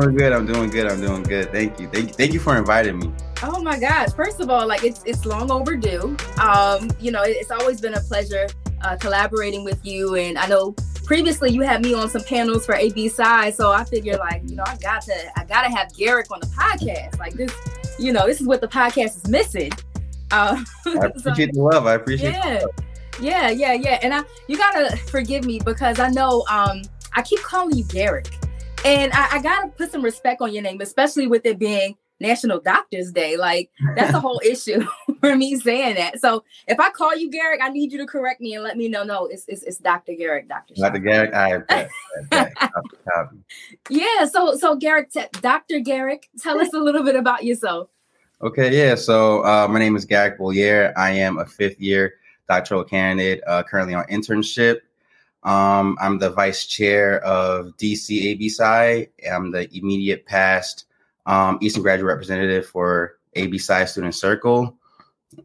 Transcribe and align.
Doing 0.00 0.16
good. 0.16 0.32
I'm 0.32 0.44
doing 0.44 0.70
good. 0.70 0.90
I'm 0.90 1.00
doing 1.00 1.22
good. 1.22 1.52
Thank 1.52 1.78
you. 1.78 1.86
Thank 1.86 2.08
you. 2.08 2.14
Thank 2.14 2.32
you 2.32 2.40
for 2.40 2.56
inviting 2.56 2.98
me. 2.98 3.12
Oh 3.44 3.62
my 3.62 3.78
gosh! 3.78 4.12
First 4.12 4.40
of 4.40 4.50
all, 4.50 4.66
like 4.66 4.82
it's 4.82 5.04
it's 5.04 5.24
long 5.24 5.52
overdue. 5.52 6.16
Um, 6.40 6.90
you 6.98 7.12
know, 7.12 7.22
it's 7.24 7.52
always 7.52 7.80
been 7.80 7.94
a 7.94 8.00
pleasure 8.00 8.48
uh, 8.82 8.96
collaborating 8.96 9.62
with 9.62 9.78
you, 9.86 10.16
and 10.16 10.36
I 10.36 10.48
know 10.48 10.74
previously 11.04 11.52
you 11.52 11.62
had 11.62 11.80
me 11.80 11.94
on 11.94 12.10
some 12.10 12.24
panels 12.24 12.66
for 12.66 12.74
AB 12.74 13.08
Psi, 13.08 13.50
so 13.50 13.70
I 13.70 13.84
figured 13.84 14.18
like 14.18 14.42
you 14.48 14.56
know 14.56 14.64
I 14.66 14.76
got 14.78 15.02
to 15.02 15.14
I 15.38 15.44
gotta 15.44 15.68
have 15.68 15.94
Garrick 15.96 16.26
on 16.32 16.40
the 16.40 16.46
podcast. 16.48 17.20
Like 17.20 17.34
this, 17.34 17.54
you 17.96 18.12
know, 18.12 18.26
this 18.26 18.40
is 18.40 18.48
what 18.48 18.60
the 18.60 18.68
podcast 18.68 19.16
is 19.16 19.28
missing. 19.28 19.70
Uh, 20.32 20.60
I 20.86 21.06
appreciate 21.06 21.52
the 21.52 21.62
love. 21.62 21.86
I 21.86 21.94
appreciate. 21.94 22.32
yeah, 22.32 22.64
yeah, 23.20 23.50
yeah, 23.50 23.74
yeah. 23.74 24.00
And 24.02 24.12
I 24.12 24.24
you 24.48 24.58
gotta 24.58 24.96
forgive 24.96 25.44
me 25.44 25.60
because 25.64 26.00
I 26.00 26.08
know 26.08 26.44
um 26.50 26.82
I 27.12 27.22
keep 27.22 27.38
calling 27.42 27.76
you 27.76 27.84
Garrick, 27.84 28.28
and 28.84 29.12
I, 29.12 29.36
I 29.36 29.42
gotta 29.42 29.68
put 29.68 29.90
some 29.90 30.02
respect 30.02 30.40
on 30.40 30.52
your 30.52 30.62
name, 30.62 30.80
especially 30.80 31.26
with 31.26 31.46
it 31.46 31.58
being 31.58 31.96
National 32.20 32.60
Doctors 32.60 33.10
Day. 33.10 33.36
Like 33.36 33.70
that's 33.96 34.14
a 34.14 34.20
whole 34.20 34.40
issue 34.44 34.84
for 35.20 35.34
me 35.34 35.58
saying 35.58 35.96
that. 35.96 36.20
So 36.20 36.44
if 36.68 36.78
I 36.78 36.90
call 36.90 37.16
you 37.16 37.30
Garrick, 37.30 37.60
I 37.62 37.70
need 37.70 37.92
you 37.92 37.98
to 37.98 38.06
correct 38.06 38.40
me 38.40 38.54
and 38.54 38.62
let 38.62 38.76
me 38.76 38.88
know. 38.88 39.02
No, 39.02 39.26
it's 39.26 39.44
it's, 39.48 39.62
it's 39.62 39.78
Dr. 39.78 40.14
Garrick, 40.14 40.48
Dr. 40.48 40.74
Dr. 40.74 40.98
Garrick, 40.98 41.34
I 41.34 41.58
bet. 41.58 41.90
I 42.16 42.22
bet. 42.30 42.54
Copy, 42.56 42.96
copy. 43.12 43.36
Yeah. 43.90 44.26
So 44.26 44.56
so 44.56 44.76
Garrick, 44.76 45.10
t- 45.10 45.24
Dr. 45.40 45.80
Garrick, 45.80 46.28
tell 46.40 46.60
us 46.60 46.72
a 46.74 46.78
little 46.78 47.02
bit 47.02 47.16
about 47.16 47.44
yourself. 47.44 47.88
Okay, 48.42 48.76
yeah. 48.76 48.94
So 48.94 49.42
uh, 49.44 49.66
my 49.70 49.78
name 49.78 49.96
is 49.96 50.04
Garrick 50.04 50.38
Beauliere. 50.38 50.92
I 50.96 51.10
am 51.10 51.38
a 51.38 51.46
fifth 51.46 51.80
year 51.80 52.14
doctoral 52.48 52.84
candidate, 52.84 53.42
uh, 53.46 53.62
currently 53.62 53.94
on 53.94 54.04
internship. 54.04 54.80
Um, 55.44 55.98
I'm 56.00 56.18
the 56.18 56.30
vice 56.30 56.66
chair 56.66 57.22
of 57.22 57.76
DC 57.76 58.24
AB 58.24 58.48
Psi. 58.48 59.08
I'm 59.30 59.50
the 59.50 59.68
immediate 59.76 60.26
past 60.26 60.86
um, 61.26 61.58
Eastern 61.60 61.82
graduate 61.82 62.08
representative 62.08 62.66
for 62.66 63.18
AB 63.34 63.58
Psi 63.58 63.84
Student 63.84 64.14
Circle. 64.14 64.76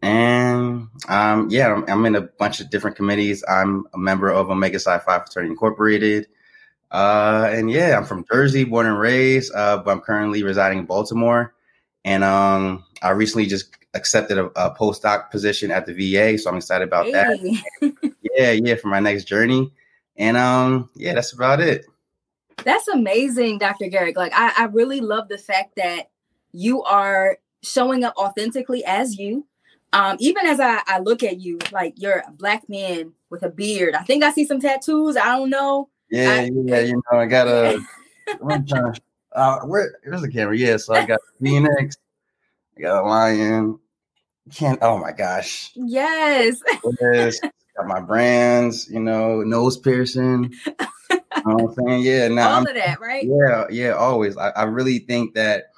And 0.01 0.87
um, 1.07 1.49
yeah, 1.49 1.73
I'm, 1.73 1.83
I'm 1.89 2.05
in 2.05 2.15
a 2.15 2.21
bunch 2.21 2.61
of 2.61 2.69
different 2.69 2.95
committees. 2.95 3.43
I'm 3.49 3.87
a 3.93 3.97
member 3.97 4.29
of 4.29 4.49
Omega 4.49 4.79
Psi 4.79 4.99
Phi 4.99 5.17
Fraternity 5.19 5.51
Incorporated. 5.51 6.27
Uh, 6.91 7.49
and 7.51 7.69
yeah, 7.69 7.97
I'm 7.97 8.05
from 8.05 8.25
Jersey, 8.31 8.63
born 8.63 8.87
and 8.87 8.99
raised, 8.99 9.53
uh, 9.53 9.77
but 9.77 9.91
I'm 9.91 10.01
currently 10.01 10.43
residing 10.43 10.79
in 10.79 10.85
Baltimore. 10.85 11.53
And 12.05 12.23
um, 12.23 12.85
I 13.01 13.09
recently 13.11 13.45
just 13.45 13.75
accepted 13.93 14.37
a, 14.37 14.45
a 14.55 14.73
postdoc 14.75 15.29
position 15.29 15.71
at 15.71 15.85
the 15.85 15.93
VA, 15.93 16.37
so 16.37 16.49
I'm 16.49 16.57
excited 16.57 16.87
about 16.87 17.11
that. 17.11 17.39
Yeah, 18.37 18.51
yeah, 18.51 18.75
for 18.75 18.87
my 18.87 19.01
next 19.01 19.25
journey. 19.25 19.71
And 20.19 20.35
um, 20.37 20.89
yeah, 20.95 21.13
that's 21.15 21.31
about 21.31 21.61
it. 21.61 21.85
That's 22.65 22.89
amazing, 22.89 23.57
Dr. 23.57 23.87
Garrick. 23.87 24.17
Like 24.17 24.33
I, 24.35 24.53
I 24.57 24.65
really 24.65 24.99
love 24.99 25.29
the 25.29 25.37
fact 25.37 25.77
that 25.77 26.09
you 26.51 26.83
are 26.83 27.37
showing 27.63 28.03
up 28.03 28.15
authentically 28.17 28.83
as 28.85 29.17
you. 29.17 29.47
Um, 29.93 30.17
even 30.19 30.45
as 30.45 30.59
I, 30.59 30.81
I 30.85 30.99
look 30.99 31.23
at 31.23 31.39
you, 31.39 31.57
like 31.71 31.93
you're 31.97 32.21
a 32.27 32.31
black 32.31 32.67
man 32.69 33.13
with 33.29 33.43
a 33.43 33.49
beard. 33.49 33.95
I 33.95 34.03
think 34.03 34.23
I 34.23 34.31
see 34.31 34.45
some 34.45 34.59
tattoos. 34.59 35.15
I 35.17 35.37
don't 35.37 35.49
know. 35.49 35.89
Yeah, 36.11 36.41
I- 36.41 36.51
yeah, 36.53 36.79
you 36.81 37.01
know, 37.11 37.19
I 37.19 37.25
got 37.25 37.47
a. 37.47 37.79
I'm 38.49 38.67
trying 38.67 38.93
to. 38.93 39.01
Uh, 39.31 39.59
where? 39.61 39.93
The 40.03 40.29
camera. 40.31 40.57
Yeah, 40.57 40.77
so 40.77 40.93
I 40.95 41.05
got 41.05 41.21
phoenix. 41.41 41.95
I 42.77 42.81
got 42.81 43.03
a 43.03 43.07
lion. 43.07 43.79
Can't. 44.53 44.79
Oh 44.81 44.97
my 44.97 45.11
gosh. 45.11 45.71
Yes. 45.75 46.61
Yes. 46.99 47.39
Got 47.79 47.87
my 47.87 47.99
brands. 48.01 48.89
You 48.89 48.99
know, 48.99 49.41
nose 49.41 49.77
piercing. 49.77 50.53
you 50.65 51.19
know 51.45 51.55
what 51.55 51.73
I'm 51.79 51.87
saying? 51.87 52.03
Yeah. 52.03 52.27
Now 52.29 52.49
All 52.49 52.55
I'm 52.57 52.67
of 52.67 52.75
that, 52.75 52.99
right? 52.99 53.25
Yeah, 53.27 53.65
yeah, 53.69 53.91
always. 53.91 54.37
I, 54.37 54.49
I 54.49 54.63
really 54.63 54.99
think 54.99 55.33
that 55.35 55.71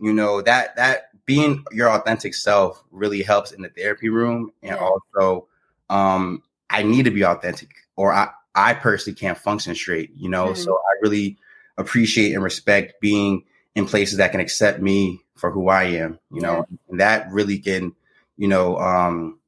you 0.00 0.12
know 0.12 0.42
that 0.42 0.76
that 0.76 1.10
being 1.26 1.64
your 1.72 1.88
authentic 1.90 2.34
self 2.34 2.82
really 2.90 3.22
helps 3.22 3.52
in 3.52 3.62
the 3.62 3.68
therapy 3.68 4.08
room, 4.08 4.50
and 4.62 4.76
Yeah. 4.76 4.88
also 5.16 5.46
um, 5.90 6.42
I 6.70 6.82
need 6.82 7.04
to 7.04 7.10
be 7.10 7.24
authentic, 7.24 7.70
or 7.96 8.12
I 8.12 8.28
I 8.54 8.74
personally 8.74 9.16
can't 9.16 9.38
function 9.38 9.74
straight. 9.74 10.10
You 10.16 10.28
know, 10.28 10.48
Mhm. 10.52 10.56
so 10.56 10.72
I 10.74 10.98
really 11.02 11.38
appreciate 11.78 12.34
and 12.34 12.42
respect 12.42 13.00
being 13.00 13.44
in 13.74 13.86
places 13.86 14.18
that 14.18 14.30
can 14.30 14.40
accept 14.40 14.80
me 14.80 15.20
for 15.36 15.50
who 15.50 15.68
I 15.68 15.84
am. 15.84 16.18
You 16.30 16.42
know, 16.42 16.66
and 16.88 17.00
that 17.00 17.30
really 17.30 17.58
can 17.58 17.94
you 18.36 18.48
know 18.48 18.76
um, 18.78 19.38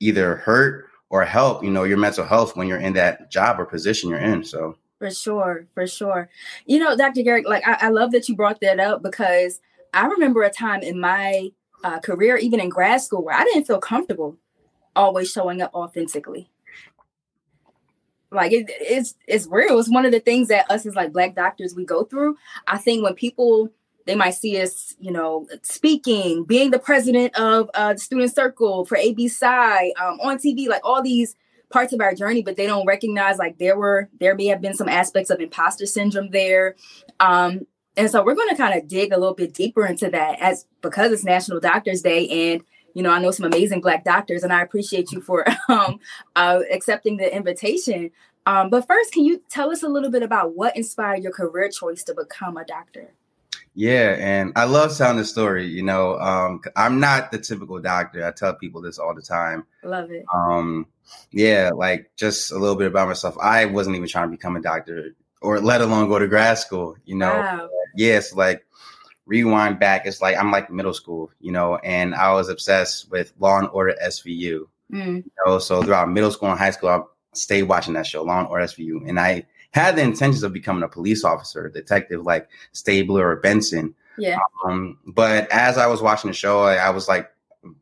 either 0.00 0.36
hurt 0.36 0.86
or 1.12 1.26
help 1.26 1.62
you 1.62 1.70
know 1.70 1.84
your 1.84 1.98
mental 1.98 2.24
health 2.24 2.56
when 2.56 2.66
you're 2.66 2.78
in 2.78 2.94
that 2.94 3.30
job 3.30 3.60
or 3.60 3.66
position 3.66 4.10
you're 4.10 4.18
in. 4.18 4.42
So. 4.42 4.76
For 4.98 5.10
sure, 5.10 5.66
for 5.74 5.86
sure. 5.86 6.30
You 6.64 6.78
know, 6.78 6.96
Dr. 6.96 7.22
Garrick, 7.22 7.46
like 7.46 7.66
I, 7.66 7.76
I 7.86 7.88
love 7.88 8.12
that 8.12 8.28
you 8.28 8.36
brought 8.36 8.60
that 8.60 8.80
up 8.80 9.02
because 9.02 9.60
I 9.92 10.06
remember 10.06 10.42
a 10.42 10.50
time 10.50 10.80
in 10.80 10.98
my 11.00 11.50
uh, 11.84 11.98
career, 11.98 12.36
even 12.36 12.60
in 12.60 12.68
grad 12.68 13.02
school, 13.02 13.24
where 13.24 13.34
I 13.34 13.44
didn't 13.44 13.66
feel 13.66 13.80
comfortable 13.80 14.38
always 14.94 15.30
showing 15.30 15.60
up 15.60 15.74
authentically. 15.74 16.48
Like 18.30 18.52
it, 18.52 18.66
it's 18.68 19.14
it's 19.26 19.46
real. 19.48 19.78
It's 19.78 19.90
one 19.90 20.06
of 20.06 20.12
the 20.12 20.20
things 20.20 20.48
that 20.48 20.70
us 20.70 20.86
as 20.86 20.94
like 20.94 21.12
black 21.12 21.34
doctors 21.34 21.74
we 21.74 21.84
go 21.84 22.04
through. 22.04 22.38
I 22.66 22.78
think 22.78 23.02
when 23.02 23.14
people 23.14 23.70
they 24.06 24.14
might 24.14 24.34
see 24.34 24.60
us, 24.60 24.94
you 25.00 25.10
know, 25.10 25.46
speaking, 25.62 26.44
being 26.44 26.70
the 26.70 26.78
president 26.78 27.38
of 27.38 27.70
uh, 27.74 27.92
the 27.94 27.98
student 27.98 28.34
circle 28.34 28.84
for 28.84 28.96
AB 28.96 29.28
Psi, 29.28 29.92
um, 30.00 30.18
on 30.20 30.38
TV, 30.38 30.68
like 30.68 30.84
all 30.84 31.02
these 31.02 31.36
parts 31.70 31.92
of 31.92 32.00
our 32.00 32.14
journey, 32.14 32.42
but 32.42 32.56
they 32.56 32.66
don't 32.66 32.86
recognize 32.86 33.38
like 33.38 33.58
there 33.58 33.76
were 33.76 34.08
there 34.20 34.34
may 34.34 34.46
have 34.46 34.60
been 34.60 34.74
some 34.74 34.88
aspects 34.88 35.30
of 35.30 35.40
imposter 35.40 35.86
syndrome 35.86 36.30
there. 36.30 36.76
Um, 37.18 37.66
and 37.96 38.10
so 38.10 38.22
we're 38.24 38.34
going 38.34 38.48
to 38.48 38.56
kind 38.56 38.78
of 38.78 38.88
dig 38.88 39.12
a 39.12 39.18
little 39.18 39.34
bit 39.34 39.52
deeper 39.52 39.84
into 39.86 40.08
that 40.10 40.40
as 40.40 40.66
because 40.80 41.12
it's 41.12 41.24
National 41.24 41.60
Doctors 41.60 42.02
Day 42.02 42.52
and 42.52 42.62
you 42.94 43.02
know 43.02 43.10
I 43.10 43.20
know 43.20 43.30
some 43.30 43.46
amazing 43.46 43.80
black 43.80 44.04
doctors 44.04 44.42
and 44.42 44.52
I 44.52 44.62
appreciate 44.62 45.10
you 45.12 45.20
for 45.20 45.46
um, 45.68 45.98
uh, 46.36 46.60
accepting 46.70 47.16
the 47.16 47.34
invitation. 47.34 48.10
Um, 48.44 48.70
but 48.70 48.86
first, 48.86 49.12
can 49.12 49.24
you 49.24 49.40
tell 49.48 49.70
us 49.70 49.84
a 49.84 49.88
little 49.88 50.10
bit 50.10 50.22
about 50.22 50.56
what 50.56 50.76
inspired 50.76 51.22
your 51.22 51.32
career 51.32 51.68
choice 51.68 52.02
to 52.04 52.14
become 52.14 52.56
a 52.56 52.64
doctor? 52.64 53.14
Yeah, 53.74 54.16
and 54.18 54.52
I 54.54 54.64
love 54.64 54.96
telling 54.96 55.16
the 55.16 55.24
story. 55.24 55.66
You 55.66 55.82
know, 55.82 56.18
um, 56.18 56.60
I'm 56.76 57.00
not 57.00 57.32
the 57.32 57.38
typical 57.38 57.80
doctor. 57.80 58.26
I 58.26 58.30
tell 58.30 58.54
people 58.54 58.82
this 58.82 58.98
all 58.98 59.14
the 59.14 59.22
time. 59.22 59.64
Love 59.82 60.10
it. 60.10 60.24
Um, 60.34 60.86
yeah, 61.30 61.70
like 61.74 62.10
just 62.16 62.52
a 62.52 62.58
little 62.58 62.76
bit 62.76 62.86
about 62.88 63.08
myself. 63.08 63.36
I 63.40 63.64
wasn't 63.64 63.96
even 63.96 64.08
trying 64.08 64.28
to 64.30 64.36
become 64.36 64.56
a 64.56 64.60
doctor, 64.62 65.14
or 65.40 65.58
let 65.60 65.80
alone 65.80 66.08
go 66.08 66.18
to 66.18 66.28
grad 66.28 66.58
school. 66.58 66.96
You 67.04 67.16
know, 67.16 67.32
Wow. 67.40 67.68
yes, 67.96 68.34
like 68.34 68.64
rewind 69.26 69.78
back. 69.78 70.06
It's 70.06 70.20
like 70.20 70.36
I'm 70.36 70.50
like 70.50 70.70
middle 70.70 70.94
school, 70.94 71.30
you 71.40 71.52
know, 71.52 71.76
and 71.76 72.14
I 72.14 72.32
was 72.34 72.48
obsessed 72.48 73.10
with 73.10 73.32
Law 73.38 73.58
and 73.58 73.68
Order 73.68 73.94
SVU. 74.04 74.68
Mm, 74.92 75.24
You 75.24 75.30
know, 75.46 75.58
so 75.58 75.82
throughout 75.82 76.10
middle 76.10 76.30
school 76.30 76.50
and 76.50 76.58
high 76.58 76.70
school, 76.72 76.90
I 76.90 77.00
stayed 77.32 77.62
watching 77.64 77.94
that 77.94 78.06
show, 78.06 78.22
Law 78.22 78.40
and 78.40 78.48
Order 78.48 78.64
SVU, 78.64 79.08
and 79.08 79.18
I 79.18 79.46
had 79.72 79.96
the 79.96 80.02
intentions 80.02 80.42
of 80.42 80.52
becoming 80.52 80.82
a 80.82 80.88
police 80.88 81.24
officer, 81.24 81.68
detective 81.68 82.24
like 82.24 82.48
Stabler 82.72 83.28
or 83.28 83.36
Benson. 83.36 83.94
yeah. 84.18 84.38
Um, 84.64 84.98
but 85.06 85.50
as 85.50 85.78
I 85.78 85.86
was 85.86 86.02
watching 86.02 86.30
the 86.30 86.36
show, 86.36 86.60
I, 86.60 86.76
I 86.76 86.90
was 86.90 87.08
like 87.08 87.30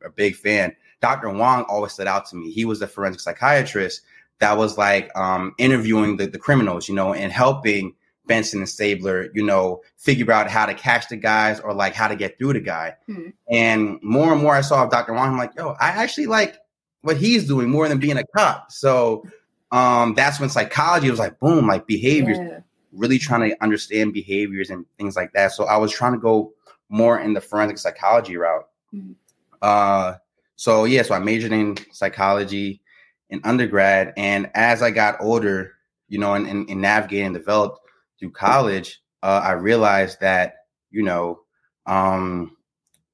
a 0.04 0.10
big 0.10 0.36
fan. 0.36 0.74
Dr. 1.00 1.30
Huang 1.30 1.64
always 1.68 1.92
stood 1.92 2.06
out 2.06 2.26
to 2.26 2.36
me. 2.36 2.50
He 2.50 2.64
was 2.64 2.80
the 2.80 2.86
forensic 2.86 3.20
psychiatrist 3.20 4.02
that 4.38 4.56
was 4.56 4.78
like 4.78 5.14
um, 5.16 5.54
interviewing 5.58 6.16
the, 6.16 6.26
the 6.26 6.38
criminals, 6.38 6.88
you 6.88 6.94
know, 6.94 7.12
and 7.12 7.32
helping 7.32 7.94
Benson 8.26 8.60
and 8.60 8.68
Stabler, 8.68 9.28
you 9.34 9.44
know, 9.44 9.82
figure 9.96 10.30
out 10.30 10.48
how 10.48 10.66
to 10.66 10.74
catch 10.74 11.08
the 11.08 11.16
guys 11.16 11.58
or 11.60 11.74
like 11.74 11.94
how 11.94 12.06
to 12.08 12.16
get 12.16 12.38
through 12.38 12.52
the 12.52 12.60
guy. 12.60 12.94
Hmm. 13.06 13.30
And 13.50 13.98
more 14.02 14.32
and 14.32 14.40
more 14.40 14.54
I 14.54 14.60
saw 14.60 14.84
of 14.84 14.90
Dr. 14.90 15.12
Huang, 15.12 15.30
I'm 15.30 15.38
like, 15.38 15.52
yo, 15.56 15.70
I 15.80 15.88
actually 15.88 16.26
like 16.26 16.56
what 17.02 17.16
he's 17.16 17.46
doing 17.46 17.68
more 17.68 17.88
than 17.88 17.98
being 17.98 18.18
a 18.18 18.24
cop. 18.36 18.70
So 18.70 19.24
um, 19.72 20.14
that's 20.14 20.40
when 20.40 20.48
psychology 20.50 21.10
was 21.10 21.18
like, 21.18 21.38
boom, 21.38 21.66
like 21.66 21.86
behaviors 21.86 22.38
Yeah. 22.38 22.60
really 22.92 23.18
trying 23.18 23.48
to 23.50 23.62
understand 23.62 24.12
behaviors 24.12 24.70
and 24.70 24.84
things 24.98 25.14
like 25.16 25.32
that. 25.32 25.52
So 25.52 25.64
I 25.64 25.76
was 25.76 25.92
trying 25.92 26.12
to 26.12 26.18
go 26.18 26.52
more 26.88 27.20
in 27.20 27.34
the 27.34 27.40
forensic 27.40 27.78
psychology 27.78 28.36
route. 28.36 28.66
Mhm. 28.92 29.14
Uh, 29.62 30.14
so 30.56 30.84
yeah, 30.84 31.02
so 31.02 31.14
I 31.14 31.18
majored 31.20 31.52
in 31.52 31.76
psychology 31.92 32.82
in 33.30 33.40
undergrad, 33.44 34.12
and 34.16 34.50
as 34.54 34.82
I 34.82 34.90
got 34.90 35.20
older, 35.20 35.72
you 36.08 36.18
know, 36.18 36.34
and, 36.34 36.46
and, 36.48 36.68
and 36.68 36.80
navigating 36.80 37.26
and 37.26 37.34
developed 37.34 37.78
through 38.18 38.32
college, 38.32 39.00
uh, 39.22 39.40
I 39.44 39.52
realized 39.52 40.20
that 40.20 40.56
you 40.90 41.04
know, 41.04 41.40
um, 41.86 42.56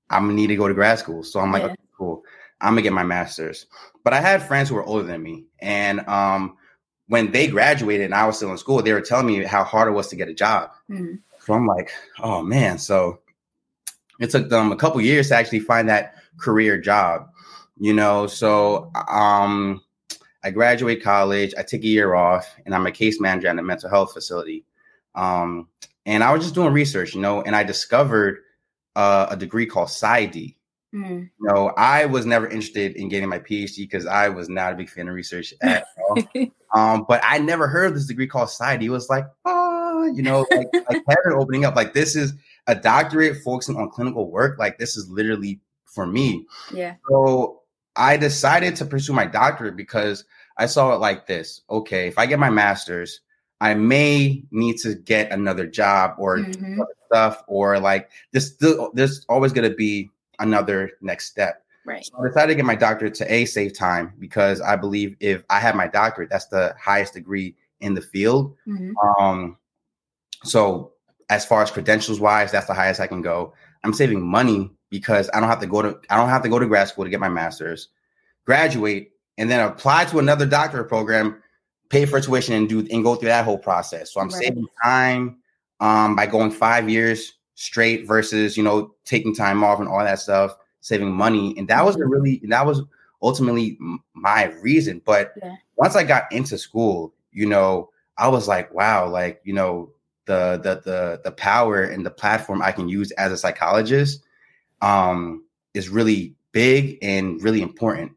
I'm 0.08 0.22
gonna 0.24 0.32
need 0.34 0.46
to 0.46 0.56
go 0.56 0.68
to 0.68 0.74
grad 0.74 0.98
school. 0.98 1.22
So 1.22 1.40
I'm 1.40 1.52
like, 1.52 1.62
Yeah. 1.62 1.66
okay, 1.68 1.76
cool. 1.98 2.22
I'm 2.60 2.72
gonna 2.72 2.82
get 2.82 2.92
my 2.92 3.04
master's. 3.04 3.66
But 4.04 4.12
I 4.12 4.20
had 4.20 4.42
friends 4.42 4.68
who 4.68 4.76
were 4.76 4.84
older 4.84 5.04
than 5.04 5.22
me, 5.22 5.44
and 5.60 6.00
um, 6.08 6.56
when 7.08 7.30
they 7.32 7.48
graduated 7.48 8.06
and 8.06 8.14
I 8.14 8.26
was 8.26 8.36
still 8.36 8.50
in 8.50 8.58
school, 8.58 8.82
they 8.82 8.92
were 8.92 9.00
telling 9.00 9.26
me 9.26 9.44
how 9.44 9.64
hard 9.64 9.88
it 9.88 9.92
was 9.92 10.08
to 10.08 10.16
get 10.16 10.28
a 10.28 10.34
job. 10.34 10.70
Mhm. 10.90 11.20
So 11.40 11.54
I'm 11.54 11.66
like, 11.66 11.90
oh 12.20 12.42
man. 12.42 12.78
So 12.78 13.20
it 14.18 14.30
took 14.30 14.48
them 14.48 14.72
a 14.72 14.76
couple 14.76 15.00
years 15.00 15.28
to 15.28 15.36
actually 15.36 15.60
find 15.60 15.88
that 15.88 16.14
career 16.38 16.78
job, 16.78 17.28
you 17.78 17.92
know. 17.92 18.26
So 18.26 18.90
um, 19.08 19.82
I 20.42 20.50
graduate 20.50 21.02
college, 21.02 21.54
I 21.56 21.62
take 21.62 21.84
a 21.84 21.88
year 21.88 22.14
off, 22.14 22.52
and 22.64 22.74
I'm 22.74 22.86
a 22.86 22.92
case 22.92 23.20
manager 23.20 23.48
at 23.48 23.58
a 23.58 23.62
mental 23.62 23.90
health 23.90 24.12
facility. 24.12 24.64
Um, 25.14 25.68
and 26.04 26.22
I 26.22 26.32
was 26.32 26.42
just 26.42 26.54
doing 26.54 26.72
research, 26.72 27.14
you 27.14 27.20
know, 27.20 27.42
and 27.42 27.54
I 27.54 27.62
discovered 27.62 28.38
uh, 28.96 29.26
a 29.30 29.36
degree 29.36 29.66
called 29.66 29.88
PsyD. 29.88 30.55
Mm. 30.96 31.28
You 31.40 31.46
know, 31.48 31.72
I 31.76 32.06
was 32.06 32.24
never 32.24 32.46
interested 32.46 32.96
in 32.96 33.08
getting 33.08 33.28
my 33.28 33.38
PhD 33.38 33.78
because 33.78 34.06
I 34.06 34.28
was 34.30 34.48
not 34.48 34.72
a 34.72 34.76
big 34.76 34.88
fan 34.88 35.08
of 35.08 35.14
research 35.14 35.52
at 35.62 35.84
all. 36.08 36.18
Um, 36.74 37.04
but 37.08 37.20
I 37.22 37.38
never 37.38 37.68
heard 37.68 37.86
of 37.88 37.94
this 37.94 38.06
degree 38.06 38.26
called 38.26 38.48
PsyD. 38.48 38.82
It 38.82 38.90
was 38.90 39.08
like, 39.10 39.26
oh, 39.44 40.10
you 40.14 40.22
know, 40.22 40.46
like, 40.50 40.68
like 40.88 41.16
opening 41.32 41.64
up. 41.64 41.76
Like 41.76 41.92
this 41.92 42.16
is 42.16 42.32
a 42.66 42.74
doctorate 42.74 43.42
focusing 43.44 43.76
on 43.76 43.90
clinical 43.90 44.30
work. 44.30 44.58
Like 44.58 44.78
this 44.78 44.96
is 44.96 45.08
literally 45.10 45.60
for 45.84 46.06
me. 46.06 46.46
yeah. 46.72 46.94
So 47.10 47.62
I 47.94 48.16
decided 48.16 48.76
to 48.76 48.84
pursue 48.84 49.12
my 49.12 49.26
doctorate 49.26 49.76
because 49.76 50.24
I 50.58 50.66
saw 50.66 50.94
it 50.94 50.98
like 51.00 51.26
this. 51.26 51.62
Okay, 51.70 52.08
if 52.08 52.18
I 52.18 52.26
get 52.26 52.38
my 52.38 52.50
master's, 52.50 53.20
I 53.60 53.74
may 53.74 54.42
need 54.50 54.76
to 54.78 54.94
get 54.94 55.32
another 55.32 55.66
job 55.66 56.14
or 56.18 56.38
Mhm. 56.38 56.78
stuff, 57.06 57.42
or 57.46 57.78
like 57.80 58.10
this. 58.32 58.56
There's 58.92 59.24
always 59.28 59.52
going 59.52 59.70
to 59.70 59.74
be 59.76 60.10
another 60.38 60.92
next 61.00 61.26
step. 61.26 61.62
Right. 61.84 62.04
So 62.04 62.14
I 62.20 62.26
decided 62.28 62.48
to 62.48 62.54
get 62.56 62.64
my 62.64 62.74
doctorate 62.74 63.14
to 63.14 63.32
a 63.32 63.44
save 63.44 63.76
time 63.76 64.12
because 64.18 64.60
I 64.60 64.76
believe 64.76 65.16
if 65.20 65.44
I 65.50 65.60
have 65.60 65.76
my 65.76 65.86
doctorate, 65.86 66.30
that's 66.30 66.46
the 66.46 66.74
highest 66.80 67.14
degree 67.14 67.54
in 67.80 67.94
the 67.94 68.00
field. 68.00 68.56
Mhm. 68.66 68.92
Um, 69.20 69.56
so 70.42 70.92
as 71.30 71.44
far 71.44 71.62
as 71.62 71.70
credentials 71.70 72.20
wise, 72.20 72.50
that's 72.52 72.66
the 72.66 72.74
highest 72.74 73.00
I 73.00 73.06
can 73.06 73.22
go. 73.22 73.52
I'm 73.84 73.92
saving 73.92 74.20
money 74.24 74.70
because 74.90 75.30
I 75.32 75.40
don't 75.40 75.48
have 75.48 75.60
to 75.60 75.66
go 75.66 75.82
to 75.82 75.98
I 76.10 76.16
don't 76.16 76.28
have 76.28 76.42
to 76.42 76.48
go 76.48 76.58
to 76.58 76.66
grad 76.66 76.88
school 76.88 77.04
to 77.04 77.10
get 77.10 77.20
my 77.20 77.28
master's, 77.28 77.88
graduate, 78.44 79.12
and 79.38 79.50
then 79.50 79.60
apply 79.60 80.06
to 80.06 80.18
another 80.18 80.46
doctorate 80.46 80.88
program, 80.88 81.40
pay 81.88 82.04
for 82.06 82.20
tuition, 82.20 82.54
and 82.54 82.68
do 82.68 82.86
and 82.90 83.04
go 83.04 83.14
through 83.14 83.28
that 83.28 83.44
whole 83.44 83.58
process. 83.58 84.12
So 84.12 84.20
I'm 84.20 84.28
Right. 84.28 84.42
saving 84.44 84.66
time 84.82 85.38
um, 85.80 86.16
by 86.16 86.26
going 86.26 86.50
five 86.50 86.88
years 86.88 87.34
straight 87.56 88.06
versus 88.06 88.56
you 88.56 88.62
know 88.62 88.94
taking 89.04 89.34
time 89.34 89.64
off 89.64 89.80
and 89.80 89.88
all 89.88 89.98
that 89.98 90.20
stuff, 90.20 90.56
saving 90.80 91.10
money, 91.12 91.54
and 91.58 91.66
that 91.68 91.84
was 91.84 91.96
a 91.96 92.06
really 92.06 92.40
that 92.44 92.64
was 92.64 92.82
ultimately 93.20 93.76
my 94.14 94.44
reason. 94.62 95.02
But 95.04 95.32
Yeah. 95.42 95.56
once 95.74 95.96
I 95.96 96.04
got 96.04 96.30
into 96.30 96.56
school, 96.56 97.12
you 97.32 97.46
know, 97.46 97.90
I 98.16 98.28
was 98.28 98.46
like, 98.46 98.72
wow, 98.72 99.08
like 99.08 99.40
you 99.44 99.52
know 99.52 99.90
the 100.26 100.60
the 100.62 100.80
the 100.84 101.20
the 101.24 101.32
power 101.32 101.82
and 101.82 102.06
the 102.06 102.10
platform 102.10 102.62
I 102.62 102.72
can 102.72 102.88
use 102.88 103.10
as 103.12 103.32
a 103.32 103.36
psychologist 103.36 104.22
um 104.82 105.44
is 105.74 105.88
really 105.88 106.34
big 106.52 106.98
and 107.02 107.42
really 107.42 107.62
important. 107.62 108.12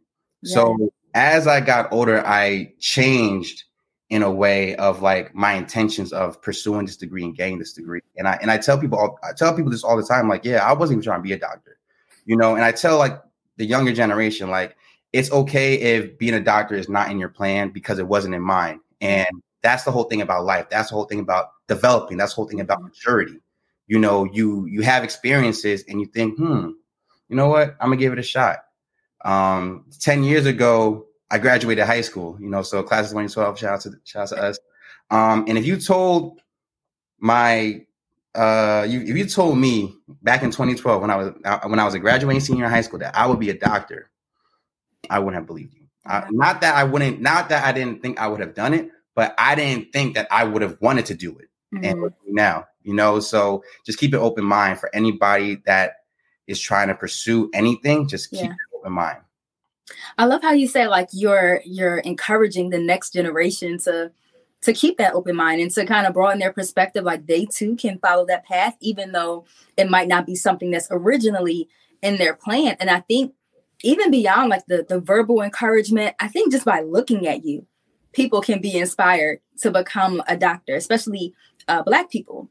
So 0.45 0.89
as 1.13 1.47
I 1.47 1.59
got 1.59 1.91
older, 1.91 2.25
I 2.25 2.73
changed 2.79 3.65
in 4.09 4.23
a 4.23 4.31
way 4.31 4.75
of 4.77 5.01
like 5.01 5.33
my 5.35 5.53
intentions 5.53 6.11
of 6.11 6.41
pursuing 6.41 6.85
this 6.85 6.97
degree 6.97 7.23
and 7.23 7.35
getting 7.35 7.59
this 7.59 7.73
degree. 7.73 8.01
And 8.17 8.27
I 8.27 8.39
and 8.41 8.49
I 8.49 8.57
tell 8.57 8.77
people 8.79 8.97
all, 8.97 9.19
I 9.23 9.33
tell 9.33 9.55
people 9.55 9.71
this 9.71 9.83
all 9.83 9.97
the 9.97 10.03
time, 10.03 10.27
like, 10.27 10.43
yeah, 10.43 10.67
I 10.67 10.73
wasn't 10.73 10.97
even 10.97 11.03
trying 11.03 11.19
to 11.19 11.23
be 11.23 11.33
a 11.33 11.39
doctor, 11.39 11.77
you 12.25 12.35
know. 12.35 12.55
And 12.55 12.63
I 12.63 12.71
tell 12.71 12.97
like 12.97 13.21
the 13.57 13.65
younger 13.65 13.93
generation, 13.93 14.49
like, 14.49 14.75
it's 15.13 15.31
okay 15.31 15.75
if 15.75 16.17
being 16.17 16.33
a 16.33 16.39
doctor 16.39 16.75
is 16.75 16.89
not 16.89 17.11
in 17.11 17.19
your 17.19 17.29
plan 17.29 17.69
because 17.69 17.99
it 17.99 18.07
wasn't 18.07 18.33
in 18.33 18.41
mine. 18.41 18.79
And 19.01 19.27
that's 19.61 19.83
the 19.83 19.91
whole 19.91 20.05
thing 20.05 20.21
about 20.21 20.45
life. 20.45 20.67
That's 20.69 20.89
the 20.89 20.95
whole 20.95 21.05
thing 21.05 21.19
about 21.19 21.51
developing. 21.67 22.17
That's 22.17 22.33
the 22.33 22.37
whole 22.37 22.47
thing 22.47 22.61
about 22.61 22.81
maturity. 22.81 23.39
You 23.87 23.99
know, 23.99 24.25
you 24.25 24.65
you 24.65 24.81
have 24.81 25.03
experiences 25.03 25.83
and 25.87 25.99
you 25.99 26.07
think, 26.07 26.37
hmm, 26.37 26.69
you 27.27 27.35
know 27.35 27.47
what? 27.47 27.75
I'm 27.79 27.89
gonna 27.89 27.97
give 27.97 28.13
it 28.13 28.19
a 28.19 28.23
shot. 28.23 28.59
Um, 29.25 29.85
10 29.99 30.23
years 30.23 30.45
ago, 30.45 31.05
I 31.31 31.37
graduated 31.37 31.85
high 31.85 32.01
school, 32.01 32.37
you 32.39 32.49
know, 32.49 32.61
so 32.63 32.81
class 32.83 33.05
of 33.05 33.11
2012, 33.11 33.59
shout 33.59 33.73
out 33.73 33.81
to 33.81 33.91
shout 34.03 34.23
out 34.23 34.37
to 34.37 34.43
us. 34.43 34.59
Um, 35.11 35.45
and 35.47 35.57
if 35.57 35.65
you 35.65 35.77
told 35.77 36.39
my 37.19 37.81
uh 38.35 38.85
you 38.87 39.01
if 39.01 39.17
you 39.17 39.25
told 39.25 39.57
me 39.57 39.93
back 40.21 40.43
in 40.43 40.51
2012 40.51 41.01
when 41.01 41.09
I 41.09 41.15
was 41.15 41.33
uh, 41.45 41.59
when 41.67 41.79
I 41.79 41.83
was 41.85 41.93
a 41.95 41.99
graduating 41.99 42.39
senior 42.41 42.65
in 42.65 42.71
high 42.71 42.81
school 42.81 42.99
that 42.99 43.15
I 43.15 43.25
would 43.27 43.39
be 43.39 43.49
a 43.49 43.57
doctor, 43.57 44.09
I 45.09 45.19
wouldn't 45.19 45.35
have 45.35 45.47
believed 45.47 45.73
you. 45.73 45.87
I, 46.05 46.25
not 46.31 46.61
that 46.61 46.75
I 46.75 46.83
wouldn't, 46.83 47.21
not 47.21 47.49
that 47.49 47.65
I 47.65 47.71
didn't 47.71 48.01
think 48.01 48.19
I 48.19 48.27
would 48.27 48.39
have 48.39 48.53
done 48.55 48.73
it, 48.73 48.89
but 49.15 49.35
I 49.37 49.55
didn't 49.55 49.91
think 49.91 50.15
that 50.15 50.27
I 50.31 50.43
would 50.43 50.61
have 50.61 50.77
wanted 50.81 51.05
to 51.07 51.13
do 51.13 51.37
it 51.39 51.49
and 51.83 51.97
Mhm. 51.99 52.05
at 52.07 52.11
me 52.25 52.31
now, 52.33 52.65
you 52.83 52.93
know. 52.93 53.19
So 53.19 53.63
just 53.85 53.99
keep 53.99 54.13
an 54.13 54.19
open 54.19 54.45
mind 54.45 54.79
for 54.79 54.89
anybody 54.95 55.61
that 55.65 55.97
is 56.47 56.59
trying 56.59 56.87
to 56.87 56.95
pursue 56.95 57.49
anything. 57.53 58.07
Just 58.07 58.31
keep 58.31 58.41
Yeah. 58.41 58.49
an 58.51 58.57
open 58.75 58.93
mind. 58.93 59.19
I 60.17 60.25
love 60.25 60.41
how 60.41 60.51
you 60.51 60.67
say 60.67 60.87
like 60.87 61.09
you're 61.11 61.61
you're 61.65 61.97
encouraging 61.99 62.69
the 62.69 62.79
next 62.79 63.13
generation 63.13 63.77
to 63.79 64.11
to 64.61 64.73
keep 64.73 64.97
that 64.97 65.13
open 65.13 65.35
mind 65.35 65.61
and 65.61 65.71
to 65.71 65.85
kind 65.85 66.05
of 66.05 66.13
broaden 66.13 66.39
their 66.39 66.51
perspective 66.51 67.03
like 67.03 67.25
they 67.25 67.45
too 67.45 67.75
can 67.75 67.97
follow 67.99 68.25
that 68.25 68.45
path 68.45 68.75
even 68.81 69.11
though 69.11 69.45
it 69.77 69.89
might 69.89 70.07
not 70.07 70.25
be 70.25 70.35
something 70.35 70.71
that's 70.71 70.89
originally 70.91 71.69
in 72.01 72.17
their 72.17 72.33
plan. 72.33 72.75
And 72.79 72.89
I 72.89 73.01
think 73.01 73.33
even 73.83 74.11
beyond 74.11 74.49
like 74.49 74.65
the 74.67 74.85
the 74.87 74.99
verbal 74.99 75.41
encouragement 75.41 76.15
I 76.19 76.27
think 76.27 76.51
just 76.51 76.65
by 76.65 76.81
looking 76.81 77.27
at 77.27 77.45
you 77.45 77.65
people 78.11 78.41
can 78.41 78.59
be 78.59 78.77
inspired 78.77 79.39
to 79.59 79.71
become 79.71 80.21
a 80.27 80.35
doctor 80.35 80.75
especially 80.75 81.33
uh, 81.67 81.83
black 81.83 82.09
people. 82.09 82.49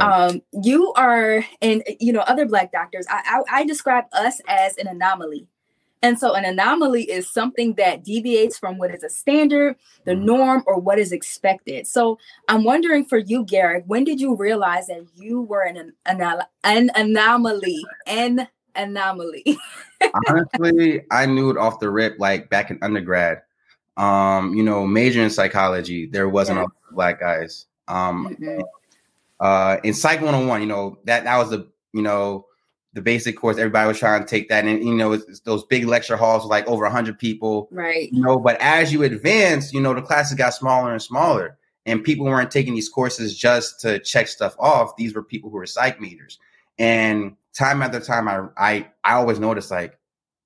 Um 0.00 0.42
you 0.62 0.92
are 0.94 1.44
and 1.62 1.82
you 1.98 2.12
know 2.12 2.20
other 2.20 2.46
black 2.46 2.70
doctors 2.72 3.06
I, 3.08 3.42
I 3.50 3.60
i 3.60 3.64
describe 3.66 4.04
us 4.12 4.40
as 4.46 4.76
an 4.76 4.86
anomaly 4.86 5.48
and 6.02 6.18
so 6.18 6.34
an 6.34 6.44
anomaly 6.44 7.04
is 7.04 7.30
something 7.30 7.74
that 7.74 8.04
deviates 8.04 8.58
from 8.58 8.78
what 8.78 8.94
is 8.94 9.02
a 9.02 9.08
standard 9.08 9.76
the 10.04 10.12
Mhm. 10.12 10.24
norm 10.24 10.64
or 10.66 10.78
what 10.78 10.98
is 10.98 11.12
expected 11.12 11.86
so 11.86 12.18
i'm 12.48 12.64
wondering 12.64 13.04
for 13.04 13.18
you 13.18 13.44
garrick 13.44 13.84
when 13.86 14.04
did 14.04 14.20
you 14.20 14.36
realize 14.36 14.86
that 14.86 15.04
you 15.16 15.42
were 15.42 15.62
an 15.62 15.92
an, 16.06 16.42
an 16.64 16.90
anomaly 16.94 17.84
an 18.06 18.46
anomaly 18.74 19.58
Honestly, 20.28 21.02
I 21.10 21.26
knew 21.26 21.50
it 21.50 21.56
off 21.56 21.80
the 21.80 21.90
rip, 21.90 22.18
like 22.18 22.48
back 22.48 22.70
in 22.70 22.78
undergrad. 22.82 23.42
Um, 23.96 24.54
you 24.54 24.62
know, 24.62 24.86
major 24.86 25.22
in 25.22 25.30
psychology, 25.30 26.06
there 26.06 26.28
wasn't 26.28 26.56
Yeah. 26.58 26.62
a 26.62 26.64
lot 26.64 26.72
of 26.90 26.94
black 26.94 27.20
guys. 27.20 27.66
Um, 27.88 28.36
Mhm. 28.40 28.62
uh, 29.40 29.78
in 29.84 29.94
Psych 29.94 30.20
101, 30.20 30.60
you 30.60 30.66
know, 30.66 30.98
that 31.04 31.24
that 31.24 31.36
was 31.38 31.50
the 31.50 31.68
you 31.92 32.02
know 32.02 32.46
the 32.96 33.02
basic 33.02 33.36
course. 33.36 33.58
Everybody 33.58 33.86
was 33.86 33.98
trying 33.98 34.22
to 34.22 34.26
take 34.26 34.48
that, 34.48 34.64
and 34.64 34.82
you 34.82 34.94
know, 34.94 35.12
it's, 35.12 35.24
it's 35.26 35.40
those 35.40 35.64
big 35.64 35.84
lecture 35.84 36.16
halls 36.16 36.42
with 36.42 36.50
like 36.50 36.66
over 36.66 36.88
hundred 36.88 37.18
people. 37.18 37.68
right 37.70 38.10
You 38.10 38.22
know, 38.22 38.38
but 38.38 38.56
as 38.60 38.92
you 38.92 39.02
advance, 39.02 39.72
you 39.72 39.80
know, 39.80 39.92
the 39.94 40.02
classes 40.02 40.36
got 40.36 40.54
smaller 40.54 40.92
and 40.92 41.02
smaller, 41.02 41.58
and 41.84 42.02
people 42.02 42.24
weren't 42.24 42.50
taking 42.50 42.74
these 42.74 42.88
courses 42.88 43.36
just 43.36 43.80
to 43.82 43.98
check 43.98 44.28
stuff 44.28 44.56
off. 44.58 44.96
These 44.96 45.14
were 45.14 45.22
people 45.22 45.50
who 45.50 45.56
were 45.56 45.66
psych 45.66 46.00
majors, 46.00 46.38
and 46.78 47.36
time 47.52 47.82
after 47.82 48.00
time, 48.00 48.28
I 48.28 48.48
I 48.56 48.88
I 49.04 49.12
always 49.12 49.38
noticed 49.38 49.70
like, 49.70 49.98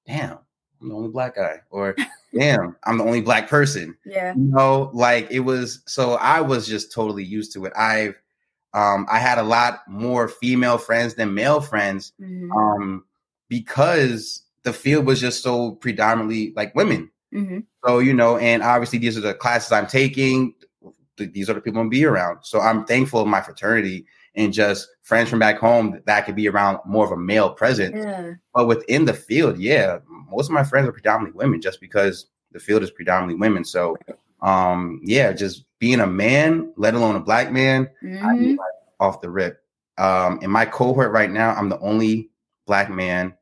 damn, 0.05 0.39
I'm 0.83 0.89
the 0.89 0.95
only 0.97 1.11
black 1.11 1.37
guy, 1.37 1.61
or 1.71 1.95
damn, 2.35 2.75
I'm 2.83 2.99
the 2.99 3.05
only 3.05 3.21
black 3.21 3.49
person 3.49 3.97
yeah 4.05 4.33
you 4.35 4.43
know 4.43 4.91
like 4.93 5.29
it 5.31 5.41
was 5.41 5.83
so 5.87 6.13
i 6.15 6.41
was 6.41 6.69
just 6.69 6.93
totally 6.93 7.25
used 7.25 7.53
to 7.53 7.65
it 7.65 7.73
i've 7.77 8.15
um 8.75 9.07
i 9.11 9.19
had 9.19 9.39
a 9.39 9.43
lot 9.43 9.81
more 9.89 10.29
female 10.29 10.79
friends 10.79 11.15
than 11.15 11.35
male 11.35 11.61
friends 11.61 12.13
Mhm. 12.21 12.51
um 12.57 13.05
because 13.49 14.43
the 14.63 14.73
field 14.73 15.07
was 15.07 15.21
just 15.21 15.43
so 15.43 15.73
predominantly 15.73 16.53
like 16.57 16.75
women 16.75 17.11
Mhm. 17.35 17.65
so 17.85 17.99
you 17.99 18.13
know 18.15 18.37
and 18.39 18.63
obviously 18.63 18.99
these 18.99 19.17
are 19.17 19.21
the 19.23 19.35
classes 19.35 19.73
i'm 19.73 19.87
taking 19.87 20.55
th- 21.17 21.33
these 21.33 21.49
are 21.51 21.55
the 21.55 21.61
people 21.61 21.81
i'm 21.81 21.89
be 21.89 22.05
around 22.05 22.39
so 22.43 22.61
i'm 22.61 22.85
thankful 22.85 23.21
of 23.21 23.27
my 23.29 23.41
fraternity 23.41 24.07
and 24.37 24.53
just 24.53 24.89
friends 25.03 25.29
from 25.29 25.39
back 25.41 25.59
home 25.59 26.01
that 26.07 26.25
could 26.25 26.37
be 26.37 26.49
around 26.49 26.79
more 26.87 27.05
of 27.05 27.11
a 27.13 27.17
male 27.17 27.51
presence 27.51 27.97
yeah 27.97 28.33
but 28.55 28.67
within 28.67 29.05
the 29.05 29.15
field, 29.15 29.59
yeah, 29.59 29.99
most 30.29 30.49
of 30.49 30.53
my 30.53 30.65
friends 30.65 30.89
are 30.89 30.93
predominantly 30.93 31.39
women 31.39 31.61
just 31.61 31.81
because 31.81 32.27
the 32.51 32.59
field 32.59 32.83
is 32.83 32.91
predominantly 32.91 33.37
women. 33.41 33.65
So, 33.65 33.97
um, 34.43 35.01
yeah, 35.03 35.33
just 35.33 35.65
being 35.79 36.01
a 36.01 36.07
man, 36.07 36.73
let 36.77 36.95
alone 36.95 37.17
a 37.17 37.21
black 37.21 37.51
man, 37.53 37.89
Mhm. 38.03 38.57
that 38.57 38.73
off 38.99 39.21
the 39.21 39.31
rip. 39.31 39.63
Um, 39.99 40.39
in 40.43 40.51
my 40.51 40.65
cohort 40.67 41.13
right 41.13 41.31
now, 41.31 41.55
I'm 41.55 41.69
the 41.69 41.79
only 41.81 42.31
black 42.67 42.91
man, 42.91 43.35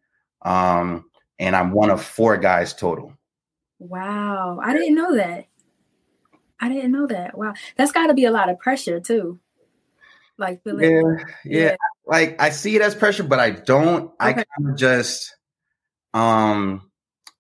um, 0.43 1.11
and 1.38 1.55
I'm 1.55 1.73
one 1.73 1.90
of 1.90 2.02
four 2.02 2.37
guys 2.37 2.73
total. 2.75 3.12
wow 3.81 4.59
i 4.61 4.73
didn't 4.73 4.97
know 4.97 5.14
that 5.14 5.47
i 6.59 6.69
didn't 6.69 6.90
know 6.90 7.07
that 7.07 7.38
wow 7.38 7.55
that's 7.76 7.93
got 7.93 8.09
to 8.09 8.14
be 8.14 8.25
a 8.25 8.31
lot 8.33 8.49
of 8.49 8.59
pressure 8.59 8.99
too 8.99 9.38
Like 10.37 10.61
yeah, 10.64 10.75
yeah, 10.83 11.21
yeah, 11.45 11.76
Like 12.07 12.40
I 12.43 12.50
see 12.50 12.75
it 12.75 12.83
as 12.83 12.95
pressure, 12.97 13.23
but 13.25 13.38
I 13.38 13.50
don't. 13.50 14.07
Okay. 14.07 14.14
I 14.21 14.33
kind 14.33 14.71
of 14.71 14.76
just 14.76 15.35
um 16.14 16.90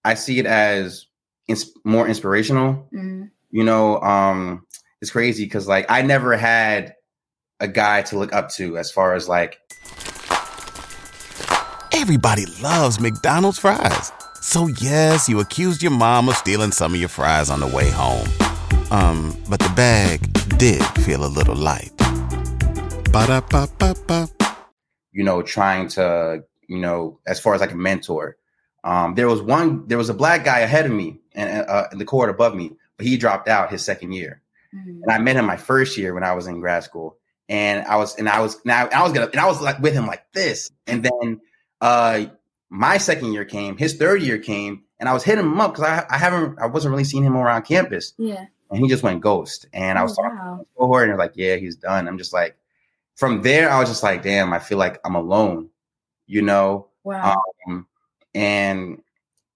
I 0.04 0.14
see 0.14 0.38
it 0.38 0.46
as 0.46 1.06
ins- 1.48 1.72
more 1.84 2.06
inspirational. 2.06 2.88
Mm-hmm. 2.92 3.24
You 3.50 3.64
know, 3.64 4.00
um 4.00 4.66
it's 5.00 5.10
crazy 5.10 5.44
because 5.44 5.68
like 5.68 5.86
I 5.88 6.02
never 6.02 6.36
had 6.36 6.94
a 7.60 7.68
guy 7.68 8.02
to 8.02 8.18
look 8.18 8.32
up 8.32 8.50
to 8.50 8.78
as 8.78 8.90
far 8.90 9.14
as 9.14 9.28
like 9.28 9.60
everybody 11.92 12.46
loves 12.62 13.00
McDonald's 13.00 13.58
fries. 13.58 14.12
So 14.40 14.68
yes, 14.80 15.28
you 15.28 15.40
accused 15.40 15.82
your 15.82 15.92
mom 15.92 16.28
of 16.28 16.36
stealing 16.36 16.72
some 16.72 16.94
of 16.94 17.00
your 17.00 17.08
fries 17.08 17.50
on 17.50 17.60
the 17.60 17.66
way 17.66 17.90
home. 17.90 18.28
Um, 18.90 19.36
but 19.48 19.58
the 19.58 19.72
bag 19.76 20.20
did 20.58 20.82
feel 21.02 21.24
a 21.24 21.28
little 21.28 21.56
light. 21.56 21.92
Ba-da-ba-ba-ba. 23.12 24.28
You 25.12 25.24
know, 25.24 25.42
trying 25.42 25.88
to, 25.88 26.44
you 26.68 26.78
know, 26.78 27.18
as 27.26 27.40
far 27.40 27.54
as 27.54 27.60
like 27.60 27.72
a 27.72 27.76
mentor. 27.76 28.36
Um, 28.84 29.16
there 29.16 29.28
was 29.28 29.42
one, 29.42 29.86
there 29.88 29.98
was 29.98 30.08
a 30.08 30.14
black 30.14 30.44
guy 30.44 30.60
ahead 30.60 30.86
of 30.86 30.92
me 30.92 31.20
and 31.34 31.68
uh, 31.68 31.88
in 31.92 31.98
the 31.98 32.04
court 32.04 32.30
above 32.30 32.54
me, 32.54 32.72
he 33.00 33.16
dropped 33.16 33.48
out 33.48 33.70
his 33.70 33.84
second 33.84 34.12
year. 34.12 34.42
Mm-hmm. 34.74 35.02
And 35.02 35.10
I 35.10 35.18
met 35.18 35.36
him 35.36 35.46
my 35.46 35.56
first 35.56 35.96
year 35.96 36.14
when 36.14 36.24
I 36.24 36.34
was 36.34 36.46
in 36.46 36.60
grad 36.60 36.84
school. 36.84 37.16
And 37.48 37.86
I 37.86 37.96
was, 37.96 38.16
and 38.16 38.28
I 38.28 38.40
was, 38.40 38.62
now 38.64 38.86
I 38.88 39.02
was 39.02 39.12
gonna, 39.12 39.26
and 39.26 39.40
I 39.40 39.46
was 39.46 39.60
like 39.62 39.78
with 39.80 39.94
him 39.94 40.06
like 40.06 40.24
this. 40.32 40.70
And 40.86 41.02
then, 41.02 41.40
uh, 41.80 42.26
my 42.70 42.98
second 42.98 43.32
year 43.32 43.46
came, 43.46 43.78
his 43.78 43.94
third 43.94 44.20
year 44.22 44.36
came, 44.36 44.82
and 45.00 45.08
I 45.08 45.14
was 45.14 45.24
hitting 45.24 45.44
him 45.44 45.58
up 45.58 45.72
because 45.72 45.88
I, 45.88 46.04
I 46.10 46.18
haven't, 46.18 46.58
I 46.60 46.66
wasn't 46.66 46.92
really 46.92 47.04
seeing 47.04 47.24
him 47.24 47.36
around 47.36 47.62
campus. 47.62 48.12
Yeah. 48.18 48.44
And 48.70 48.82
he 48.82 48.88
just 48.88 49.02
went 49.02 49.22
ghost. 49.22 49.66
And 49.72 49.96
oh, 49.96 50.00
I 50.02 50.04
was 50.04 50.14
talking 50.14 50.36
wow. 50.36 50.44
to 50.44 50.60
him 50.60 50.66
cohort, 50.76 51.04
and 51.04 51.10
they're 51.12 51.18
like, 51.18 51.32
yeah, 51.34 51.56
he's 51.56 51.76
done. 51.76 52.06
I'm 52.06 52.18
just 52.18 52.34
like, 52.34 52.58
from 53.16 53.40
there, 53.40 53.70
I 53.70 53.80
was 53.80 53.88
just 53.88 54.02
like, 54.02 54.22
damn, 54.22 54.52
I 54.52 54.58
feel 54.58 54.76
like 54.76 55.00
I'm 55.04 55.14
alone, 55.14 55.70
you 56.26 56.42
know? 56.42 56.88
Wow. 57.04 57.42
Um, 57.66 57.86
and 58.34 59.02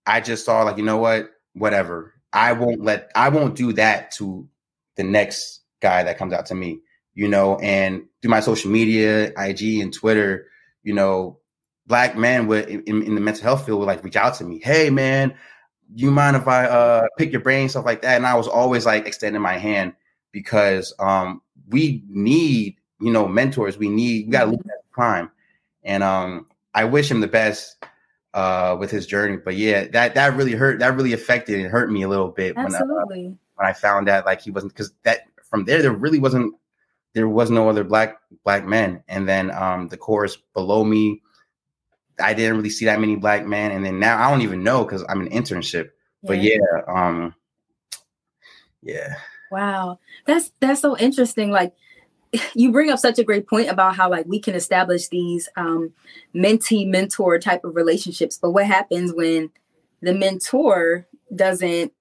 I 0.07 0.21
just 0.21 0.47
saw 0.47 0.63
like, 0.63 0.79
you 0.79 0.83
know 0.83 0.97
what? 0.97 1.31
Whatever. 1.53 2.15
I 2.33 2.53
won't 2.53 2.83
let, 2.83 3.11
I 3.15 3.29
won't 3.29 3.55
do 3.57 3.73
that 3.75 4.11
to 4.13 4.49
the 4.97 5.05
next 5.05 5.61
guy 5.81 6.03
that 6.03 6.19
comes 6.19 6.33
out 6.33 6.47
to 6.47 6.55
me, 6.55 6.81
you 7.15 7.29
know, 7.29 7.59
and 7.59 8.05
through 8.21 8.31
my 8.31 8.41
social 8.41 8.71
media, 8.71 9.33
IG 9.37 9.81
and 9.81 9.93
Twitter, 9.93 10.47
you 10.83 10.95
know, 10.95 11.39
black 11.87 12.17
men 12.17 12.47
would 12.47 12.69
in, 12.69 13.03
in, 13.03 13.15
the 13.15 13.21
mental 13.21 13.43
health 13.43 13.67
field 13.67 13.81
would 13.81 13.87
like 13.87 14.03
reach 14.05 14.17
out 14.17 14.35
to 14.35 14.45
me. 14.45 14.61
Hey 14.63 14.91
man, 14.91 15.35
you 15.95 16.11
mind 16.11 16.37
if 16.37 16.49
I 16.49 16.67
uh 16.67 17.07
pick 17.19 17.33
your 17.33 17.41
brain, 17.41 17.69
stuff 17.69 17.85
like 17.85 18.03
that. 18.03 18.17
And 18.17 18.27
I 18.27 18.35
was 18.35 18.49
always 18.49 18.87
like 18.87 19.07
extending 19.07 19.43
my 19.43 19.59
hand 19.59 19.95
because 20.31 20.95
um 20.99 21.43
we 21.69 22.03
need, 22.09 22.77
you 23.01 23.13
know, 23.13 23.27
mentors. 23.29 23.79
We 23.79 23.89
need 23.89 24.27
we 24.27 24.33
gotta 24.33 24.51
look 24.51 24.61
at 24.61 24.67
the 24.67 24.93
crime. 24.93 25.31
And 25.83 26.03
um 26.03 26.47
I 26.75 26.85
wish 26.85 27.11
him 27.11 27.21
the 27.21 27.29
best 27.29 27.85
uh 28.35 28.77
with 28.79 28.91
his 28.91 29.07
journey. 29.07 29.37
But 29.37 29.57
yeah, 29.57 29.87
that 29.89 30.15
that 30.15 30.37
really 30.37 30.53
hurt 30.53 30.79
that 30.79 30.97
really 30.97 31.13
affected 31.13 31.61
and 31.61 31.69
hurt 31.69 31.91
me 31.91 32.03
a 32.03 32.09
little 32.09 32.31
bit 32.31 32.57
Absolutely. 32.57 33.23
when 33.25 33.33
uh, 33.33 33.37
when 33.57 33.69
I 33.69 33.73
found 33.73 34.09
out 34.09 34.27
like 34.27 34.41
he 34.41 34.51
wasn't 34.51 34.73
because 34.73 34.93
that 35.05 35.23
from 35.45 35.65
there 35.65 35.83
there 35.83 35.93
really 35.93 36.19
wasn't 36.19 36.55
there 37.15 37.29
was 37.29 37.51
no 37.51 37.69
other 37.69 37.85
black 37.85 38.19
black 38.45 38.65
men. 38.67 39.03
And 39.09 39.29
then 39.29 39.51
um 39.51 39.89
the 39.89 39.97
chorus 39.97 40.39
below 40.55 40.85
me, 40.85 41.23
I 42.21 42.35
didn't 42.35 42.57
really 42.57 42.71
see 42.71 42.87
that 42.87 43.01
many 43.01 43.17
black 43.17 43.47
men. 43.47 43.73
And 43.73 43.85
then 43.85 43.99
now 43.99 44.23
I 44.23 44.31
don't 44.31 44.43
even 44.43 44.63
know 44.63 44.85
because 44.85 45.05
I'm 45.09 45.21
an 45.21 45.29
internship. 45.31 45.91
Yeah. 46.23 46.29
But 46.29 46.43
yeah, 46.43 46.59
um 46.89 47.35
yeah. 48.83 49.15
Wow. 49.51 49.99
That's 50.27 50.53
that's 50.61 50.81
so 50.81 50.97
interesting. 50.97 51.51
Like 51.51 51.75
you 52.55 52.73
bring 52.73 52.91
up 52.91 52.99
such 52.99 53.19
a 53.19 53.25
great 53.25 53.47
point 53.47 53.69
about 53.69 53.97
how 53.97 54.11
like 54.11 54.27
we 54.27 54.41
can 54.41 54.55
establish 54.55 55.09
these 55.09 55.49
um 55.57 55.93
mentee 56.35 56.87
mentor 56.87 57.39
type 57.39 57.65
of 57.65 57.77
relationships. 57.77 58.39
But 58.41 58.53
what 58.53 58.67
happens 58.67 59.13
when 59.13 59.51
the 60.01 60.15
mentor 60.15 61.07
doesn't 61.35 61.93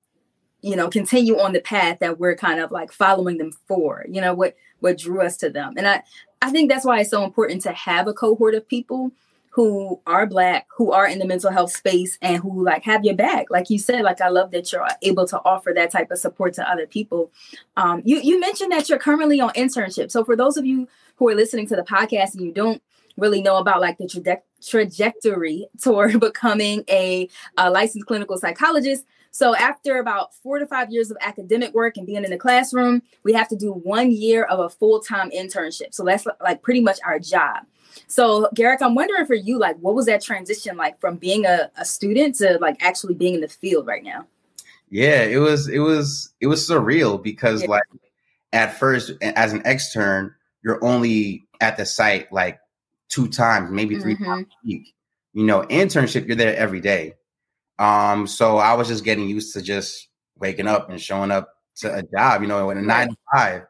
you 0.61 0.75
know 0.75 0.89
continue 0.89 1.39
on 1.39 1.53
the 1.53 1.61
path 1.61 2.00
that 2.00 2.19
we're 2.19 2.35
kind 2.35 2.59
of 2.59 2.71
like 2.71 2.91
following 2.91 3.38
them 3.38 3.51
for 3.67 4.05
you 4.09 4.21
know 4.21 4.33
what 4.33 4.55
what 4.79 4.97
drew 4.97 5.21
us 5.21 5.38
to 5.38 5.50
them 5.50 5.73
and 5.77 5.88
i 5.88 6.03
i 6.41 6.51
think 6.51 6.69
that's 6.69 6.85
why 6.85 7.00
it's 7.00 7.09
so 7.09 7.23
important 7.23 7.61
to 7.61 7.71
have 7.71 8.07
a 8.07 8.13
cohort 8.13 8.53
of 8.53 8.67
people 8.67 9.11
who 9.51 10.00
are 10.08 10.25
black 10.25 10.65
who 10.75 10.91
are 10.91 11.08
in 11.08 11.20
the 11.20 11.25
mental 11.25 11.51
health 11.51 11.72
space 11.72 12.17
and 12.22 12.41
who 12.41 12.63
like 12.63 12.84
have 12.84 13.03
your 13.03 13.15
back. 13.15 13.48
Like 13.50 13.70
you 13.70 13.77
said 13.77 14.01
like 14.01 14.22
i 14.22 14.29
love 14.29 14.51
that 14.51 14.72
you're 14.72 14.88
able 15.01 15.27
to 15.27 15.39
offer 15.43 15.74
that 15.75 15.91
type 15.91 16.10
of 16.10 16.17
support 16.17 16.53
to 16.55 16.70
other 16.70 16.88
people. 16.88 17.31
Um, 17.77 18.01
you 18.05 18.20
you 18.22 18.39
mentioned 18.39 18.72
that 18.72 18.89
you're 18.89 19.00
currently 19.00 19.39
on 19.39 19.51
internship. 19.51 20.10
So 20.10 20.24
for 20.24 20.36
those 20.36 20.58
of 20.58 20.65
you 20.65 20.88
who 21.17 21.29
are 21.29 21.36
listening 21.36 21.67
to 21.67 21.75
the 21.75 21.84
podcast 21.84 22.34
and 22.34 22.43
you 22.43 22.51
don't 22.51 22.81
really 23.17 23.41
know 23.41 23.58
about 23.58 23.81
like 23.81 23.98
the 23.98 24.08
tra- 24.08 24.41
trajectory 24.62 25.67
toward 25.81 26.20
becoming 26.20 26.84
a, 26.89 27.29
a 27.58 27.70
licensed 27.70 28.08
clinical 28.08 28.38
psychologist 28.38 29.05
so 29.31 29.55
after 29.55 30.00
about 30.00 30.35
four 30.35 30.59
to 30.59 30.67
five 30.67 30.91
years 30.91 31.09
of 31.09 31.17
academic 31.21 31.73
work 31.73 31.97
and 31.97 32.05
being 32.05 32.23
in 32.23 32.31
the 32.31 32.38
classroom, 32.38 33.01
we 33.23 33.33
have 33.33 33.47
to 33.47 33.55
do 33.55 33.71
one 33.71 34.11
year 34.11 34.43
of 34.43 34.59
a 34.59 34.69
full-time 34.69 35.31
internship. 35.31 35.93
So 35.93 36.03
that's 36.03 36.27
like 36.41 36.61
pretty 36.61 36.81
much 36.81 37.00
our 37.05 37.17
job. 37.17 37.65
So 38.07 38.50
Garrick, 38.53 38.81
I'm 38.81 38.93
wondering 38.93 39.25
for 39.25 39.33
you, 39.33 39.57
like, 39.57 39.77
what 39.79 39.95
was 39.95 40.05
that 40.05 40.21
transition 40.21 40.77
like 40.77 41.00
from 41.00 41.15
being 41.15 41.45
a, 41.45 41.71
a 41.77 41.85
student 41.85 42.35
to 42.35 42.57
like 42.59 42.77
actually 42.83 43.13
being 43.13 43.35
in 43.35 43.41
the 43.41 43.47
field 43.47 43.88
right 43.88 44.03
now? 44.03 44.27
Yeah, 44.89 45.23
it 45.23 45.38
was 45.38 45.69
it 45.69 45.79
was 45.79 46.33
it 46.41 46.47
was 46.47 46.67
surreal 46.67 47.21
because 47.21 47.61
yeah. 47.61 47.69
like 47.69 47.83
at 48.51 48.77
first 48.77 49.13
as 49.21 49.53
an 49.53 49.65
extern, 49.65 50.35
you're 50.63 50.83
only 50.83 51.45
at 51.61 51.77
the 51.77 51.85
site 51.85 52.31
like 52.33 52.59
two 53.07 53.27
times, 53.27 53.71
maybe 53.71 53.97
3 53.97 54.15
mm-hmm. 54.15 54.25
times 54.25 54.47
a 54.47 54.67
week. 54.67 54.93
You 55.33 55.45
know, 55.45 55.61
internship, 55.63 56.27
you're 56.27 56.35
there 56.35 56.55
every 56.57 56.81
day. 56.81 57.15
Um, 57.81 58.27
so 58.27 58.57
I 58.57 58.73
was 58.75 58.88
just 58.88 59.03
getting 59.03 59.27
used 59.27 59.53
to 59.55 59.61
just 59.61 60.07
waking 60.38 60.67
up 60.67 60.89
and 60.91 61.01
showing 61.01 61.31
up 61.31 61.55
to 61.77 61.93
a 61.93 62.03
job, 62.03 62.43
you 62.43 62.47
know, 62.47 62.69
in 62.69 62.77
a 62.77 62.81
nine 62.81 63.09
to 63.09 63.17
five. 63.33 63.63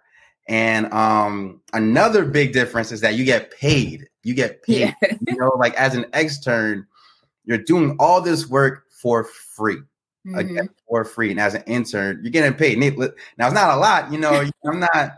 And 0.50 0.92
um, 0.92 1.62
another 1.72 2.26
big 2.26 2.52
difference 2.52 2.92
is 2.92 3.00
that 3.02 3.16
you 3.16 3.24
get 3.24 3.52
paid. 3.52 4.10
You 4.24 4.34
get 4.34 4.64
paid. 4.64 4.96
Yeah. 5.02 5.16
you 5.26 5.38
know, 5.38 5.54
like 5.58 5.74
as 5.76 5.96
an 5.96 6.06
extern, 6.12 6.86
you're 7.46 7.58
doing 7.58 7.96
all 8.00 8.20
this 8.20 8.50
work 8.50 8.84
for 9.02 9.24
free. 9.24 9.78
Mm-hmm. 10.28 10.36
Again, 10.36 10.70
for 10.90 11.06
free. 11.06 11.32
And 11.32 11.40
as 11.40 11.56
an 11.56 11.64
intern, 11.66 12.20
you're 12.22 12.32
getting 12.32 12.54
paid. 12.54 12.80
Now 12.80 13.48
it's 13.48 13.56
not 13.56 13.78
a 13.78 13.80
lot, 13.80 14.12
you 14.12 14.20
know. 14.20 14.44
I'm 14.66 14.80
not 14.82 15.14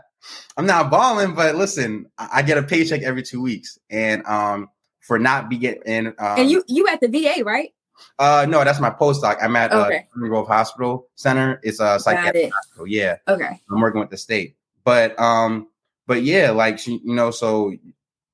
I'm 0.56 0.66
not 0.66 0.90
balling, 0.90 1.34
but 1.34 1.56
listen, 1.56 2.06
I 2.16 2.42
get 2.42 2.58
a 2.58 2.62
paycheck 2.62 3.02
every 3.02 3.22
two 3.22 3.42
weeks. 3.42 3.76
And 3.90 4.24
um 4.24 4.70
for 5.00 5.18
not 5.18 5.50
be 5.50 5.58
getting 5.58 6.06
um, 6.06 6.14
and 6.18 6.50
you 6.50 6.64
you 6.68 6.86
at 6.88 7.00
the 7.00 7.08
VA, 7.08 7.44
right? 7.44 7.74
Uh, 8.18 8.46
no, 8.48 8.64
that's 8.64 8.80
my 8.80 8.90
postdoc. 8.90 9.38
I'm 9.42 9.56
at 9.56 9.72
uh, 9.72 9.86
okay. 9.86 10.06
uh, 10.14 10.18
Grove 10.18 10.46
Hospital 10.46 11.08
Center. 11.14 11.60
It's 11.62 11.80
a 11.80 11.98
psychiatric 11.98 12.52
hospital. 12.52 12.86
Yeah. 12.86 13.16
Okay. 13.28 13.60
I'm 13.70 13.80
working 13.80 14.00
with 14.00 14.10
the 14.10 14.16
state, 14.16 14.56
but 14.84 15.18
um, 15.18 15.68
but 16.06 16.22
yeah, 16.22 16.50
like 16.50 16.86
you 16.86 17.00
know, 17.04 17.30
so 17.30 17.72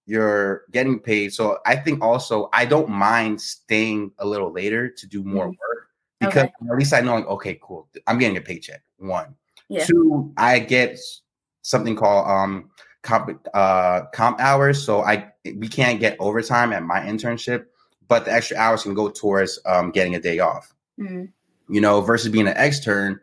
you're 0.06 0.64
getting 0.70 0.98
paid. 0.98 1.32
So 1.32 1.58
I 1.64 1.76
think 1.76 2.02
also 2.02 2.48
I 2.52 2.66
don't 2.66 2.90
mind 2.90 3.40
staying 3.40 4.12
a 4.18 4.26
little 4.26 4.52
later 4.52 4.88
to 4.88 5.06
do 5.06 5.22
more 5.22 5.44
mm-hmm. 5.44 5.50
work 5.50 5.88
because 6.18 6.44
okay. 6.44 6.52
at 6.70 6.78
least 6.78 6.92
I 6.92 7.00
know, 7.00 7.14
like, 7.14 7.26
okay, 7.26 7.58
cool, 7.62 7.88
I'm 8.06 8.18
getting 8.18 8.36
a 8.36 8.40
paycheck. 8.40 8.82
One, 8.98 9.34
yeah. 9.68 9.84
two, 9.84 10.32
I 10.36 10.58
get 10.58 10.98
something 11.62 11.96
called 11.96 12.26
um 12.28 12.70
comp 13.02 13.46
uh 13.54 14.02
comp 14.12 14.40
hours. 14.40 14.82
So 14.84 15.02
I 15.02 15.32
we 15.44 15.68
can't 15.68 16.00
get 16.00 16.16
overtime 16.18 16.72
at 16.72 16.82
my 16.82 17.00
internship 17.00 17.66
but 18.10 18.24
the 18.24 18.32
extra 18.32 18.56
hours 18.56 18.82
can 18.82 18.92
go 18.92 19.08
towards 19.08 19.60
um, 19.64 19.92
getting 19.92 20.16
a 20.16 20.20
day 20.20 20.40
off. 20.40 20.74
Mm-hmm. 20.98 21.26
You 21.72 21.80
know, 21.80 22.00
versus 22.00 22.30
being 22.30 22.48
an 22.48 22.56
extern, 22.56 23.20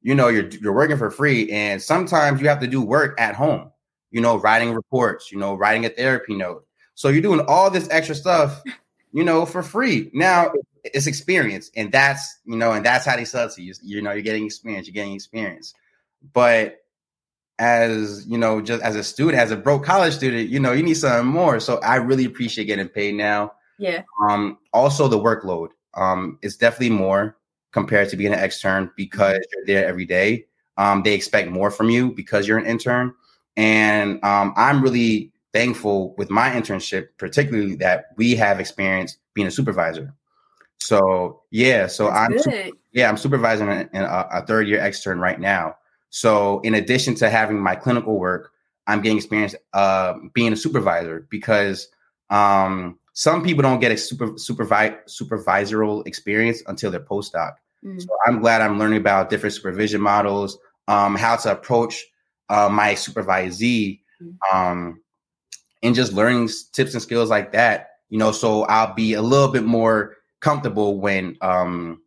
you 0.00 0.14
know, 0.14 0.28
you're 0.28 0.48
you're 0.48 0.72
working 0.72 0.96
for 0.96 1.10
free, 1.10 1.52
and 1.52 1.80
sometimes 1.80 2.40
you 2.40 2.48
have 2.48 2.60
to 2.60 2.66
do 2.66 2.80
work 2.80 3.20
at 3.20 3.34
home. 3.34 3.70
You 4.10 4.22
know, 4.22 4.38
writing 4.38 4.72
reports. 4.72 5.30
You 5.30 5.38
know, 5.38 5.54
writing 5.54 5.84
a 5.84 5.90
therapy 5.90 6.34
note. 6.34 6.66
So 6.94 7.10
you're 7.10 7.22
doing 7.22 7.44
all 7.46 7.70
this 7.70 7.86
extra 7.90 8.14
stuff, 8.14 8.62
you 9.12 9.22
know, 9.22 9.44
for 9.44 9.62
free. 9.62 10.10
Now 10.14 10.52
it's 10.82 11.06
experience, 11.06 11.70
and 11.76 11.92
that's 11.92 12.40
you 12.46 12.56
know, 12.56 12.72
and 12.72 12.84
that's 12.84 13.04
how 13.04 13.16
they 13.16 13.26
sell 13.26 13.50
to 13.50 13.62
you. 13.62 13.74
You 13.82 14.00
know, 14.00 14.12
you're 14.12 14.22
getting 14.22 14.46
experience. 14.46 14.86
You're 14.86 14.94
getting 14.94 15.12
experience, 15.12 15.74
but 16.32 16.78
as 17.58 18.26
you 18.26 18.38
know, 18.38 18.62
just 18.62 18.82
as 18.82 18.96
a 18.96 19.04
student, 19.04 19.36
as 19.36 19.50
a 19.50 19.56
broke 19.56 19.84
college 19.84 20.14
student, 20.14 20.48
you 20.48 20.60
know, 20.60 20.72
you 20.72 20.82
need 20.82 20.94
something 20.94 21.30
more. 21.30 21.60
So 21.60 21.78
I 21.80 21.96
really 21.96 22.24
appreciate 22.24 22.64
getting 22.64 22.88
paid 22.88 23.16
now. 23.16 23.52
Yeah. 23.80 24.02
Um, 24.28 24.58
also 24.72 25.08
the 25.08 25.18
workload 25.18 25.68
um, 25.94 26.38
is 26.42 26.56
definitely 26.56 26.90
more 26.96 27.36
compared 27.72 28.08
to 28.10 28.16
being 28.16 28.32
an 28.32 28.38
extern 28.38 28.90
because 28.96 29.38
mm-hmm. 29.38 29.52
you're 29.56 29.66
there 29.66 29.88
every 29.88 30.04
day. 30.04 30.46
Um, 30.76 31.02
they 31.02 31.14
expect 31.14 31.50
more 31.50 31.70
from 31.70 31.90
you 31.90 32.12
because 32.12 32.46
you're 32.46 32.58
an 32.58 32.66
intern. 32.66 33.14
And 33.56 34.22
um, 34.24 34.52
I'm 34.56 34.82
really 34.82 35.32
thankful 35.52 36.14
with 36.16 36.30
my 36.30 36.50
internship, 36.50 37.08
particularly 37.18 37.74
that 37.76 38.06
we 38.16 38.34
have 38.36 38.60
experience 38.60 39.16
being 39.34 39.46
a 39.46 39.50
supervisor. 39.50 40.14
So 40.78 41.42
yeah, 41.50 41.86
so 41.86 42.06
That's 42.06 42.46
I'm 42.46 42.72
yeah 42.92 43.08
I'm 43.08 43.16
supervising 43.16 43.68
a, 43.68 43.88
a, 43.94 44.28
a 44.40 44.46
third 44.46 44.68
year 44.68 44.80
extern 44.80 45.20
right 45.20 45.38
now. 45.38 45.76
So 46.10 46.60
in 46.60 46.74
addition 46.74 47.14
to 47.16 47.30
having 47.30 47.60
my 47.60 47.74
clinical 47.74 48.18
work, 48.18 48.52
I'm 48.86 49.00
getting 49.00 49.18
experience 49.18 49.54
uh, 49.72 50.14
being 50.34 50.52
a 50.52 50.56
supervisor 50.56 51.26
because 51.30 51.88
um, 52.30 52.98
some 53.20 53.42
people 53.42 53.60
don't 53.60 53.80
get 53.80 53.92
a 53.92 53.98
super 53.98 54.28
supervi- 54.28 54.96
supervisorial 55.06 56.06
experience 56.06 56.62
until 56.68 56.90
they're 56.90 57.00
postdoc. 57.00 57.52
Mm. 57.84 58.00
So 58.00 58.08
I'm 58.26 58.40
glad 58.40 58.62
I'm 58.62 58.78
learning 58.78 58.96
about 58.96 59.28
different 59.28 59.54
supervision 59.54 60.00
models, 60.00 60.56
um, 60.88 61.16
how 61.16 61.36
to 61.36 61.52
approach 61.52 62.02
uh, 62.48 62.70
my 62.70 62.94
supervisee, 62.94 64.00
mm. 64.22 64.34
um, 64.50 65.02
and 65.82 65.94
just 65.94 66.14
learning 66.14 66.48
tips 66.72 66.94
and 66.94 67.02
skills 67.02 67.28
like 67.28 67.52
that. 67.52 67.90
You 68.08 68.16
know, 68.16 68.32
so 68.32 68.62
I'll 68.62 68.94
be 68.94 69.12
a 69.12 69.20
little 69.20 69.48
bit 69.48 69.64
more 69.64 70.16
comfortable 70.40 70.98
when 70.98 71.36
um, 71.42 72.00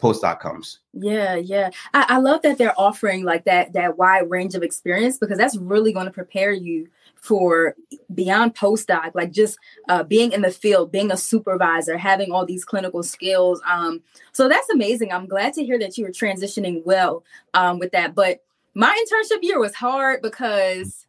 postdoc 0.00 0.38
comes. 0.38 0.78
Yeah, 0.92 1.34
yeah. 1.34 1.70
I, 1.92 2.06
I 2.10 2.18
love 2.18 2.42
that 2.42 2.56
they're 2.56 2.78
offering 2.78 3.24
like 3.24 3.46
that 3.46 3.72
that 3.72 3.98
wide 3.98 4.30
range 4.30 4.54
of 4.54 4.62
experience 4.62 5.18
because 5.18 5.38
that's 5.38 5.56
really 5.56 5.92
going 5.92 6.06
to 6.06 6.12
prepare 6.12 6.52
you 6.52 6.88
for 7.24 7.74
beyond 8.12 8.54
postdoc, 8.54 9.14
like 9.14 9.30
just 9.30 9.58
uh, 9.88 10.02
being 10.02 10.32
in 10.32 10.42
the 10.42 10.50
field, 10.50 10.92
being 10.92 11.10
a 11.10 11.16
supervisor, 11.16 11.96
having 11.96 12.30
all 12.30 12.44
these 12.44 12.66
clinical 12.66 13.02
skills. 13.02 13.62
Um, 13.66 14.02
so 14.32 14.46
that's 14.46 14.68
amazing. 14.68 15.10
I'm 15.10 15.26
glad 15.26 15.54
to 15.54 15.64
hear 15.64 15.78
that 15.78 15.96
you 15.96 16.04
were 16.04 16.10
transitioning 16.10 16.84
well 16.84 17.24
um, 17.54 17.78
with 17.78 17.92
that. 17.92 18.14
But 18.14 18.44
my 18.74 18.94
internship 18.94 19.38
year 19.40 19.58
was 19.58 19.74
hard 19.74 20.20
because 20.20 21.06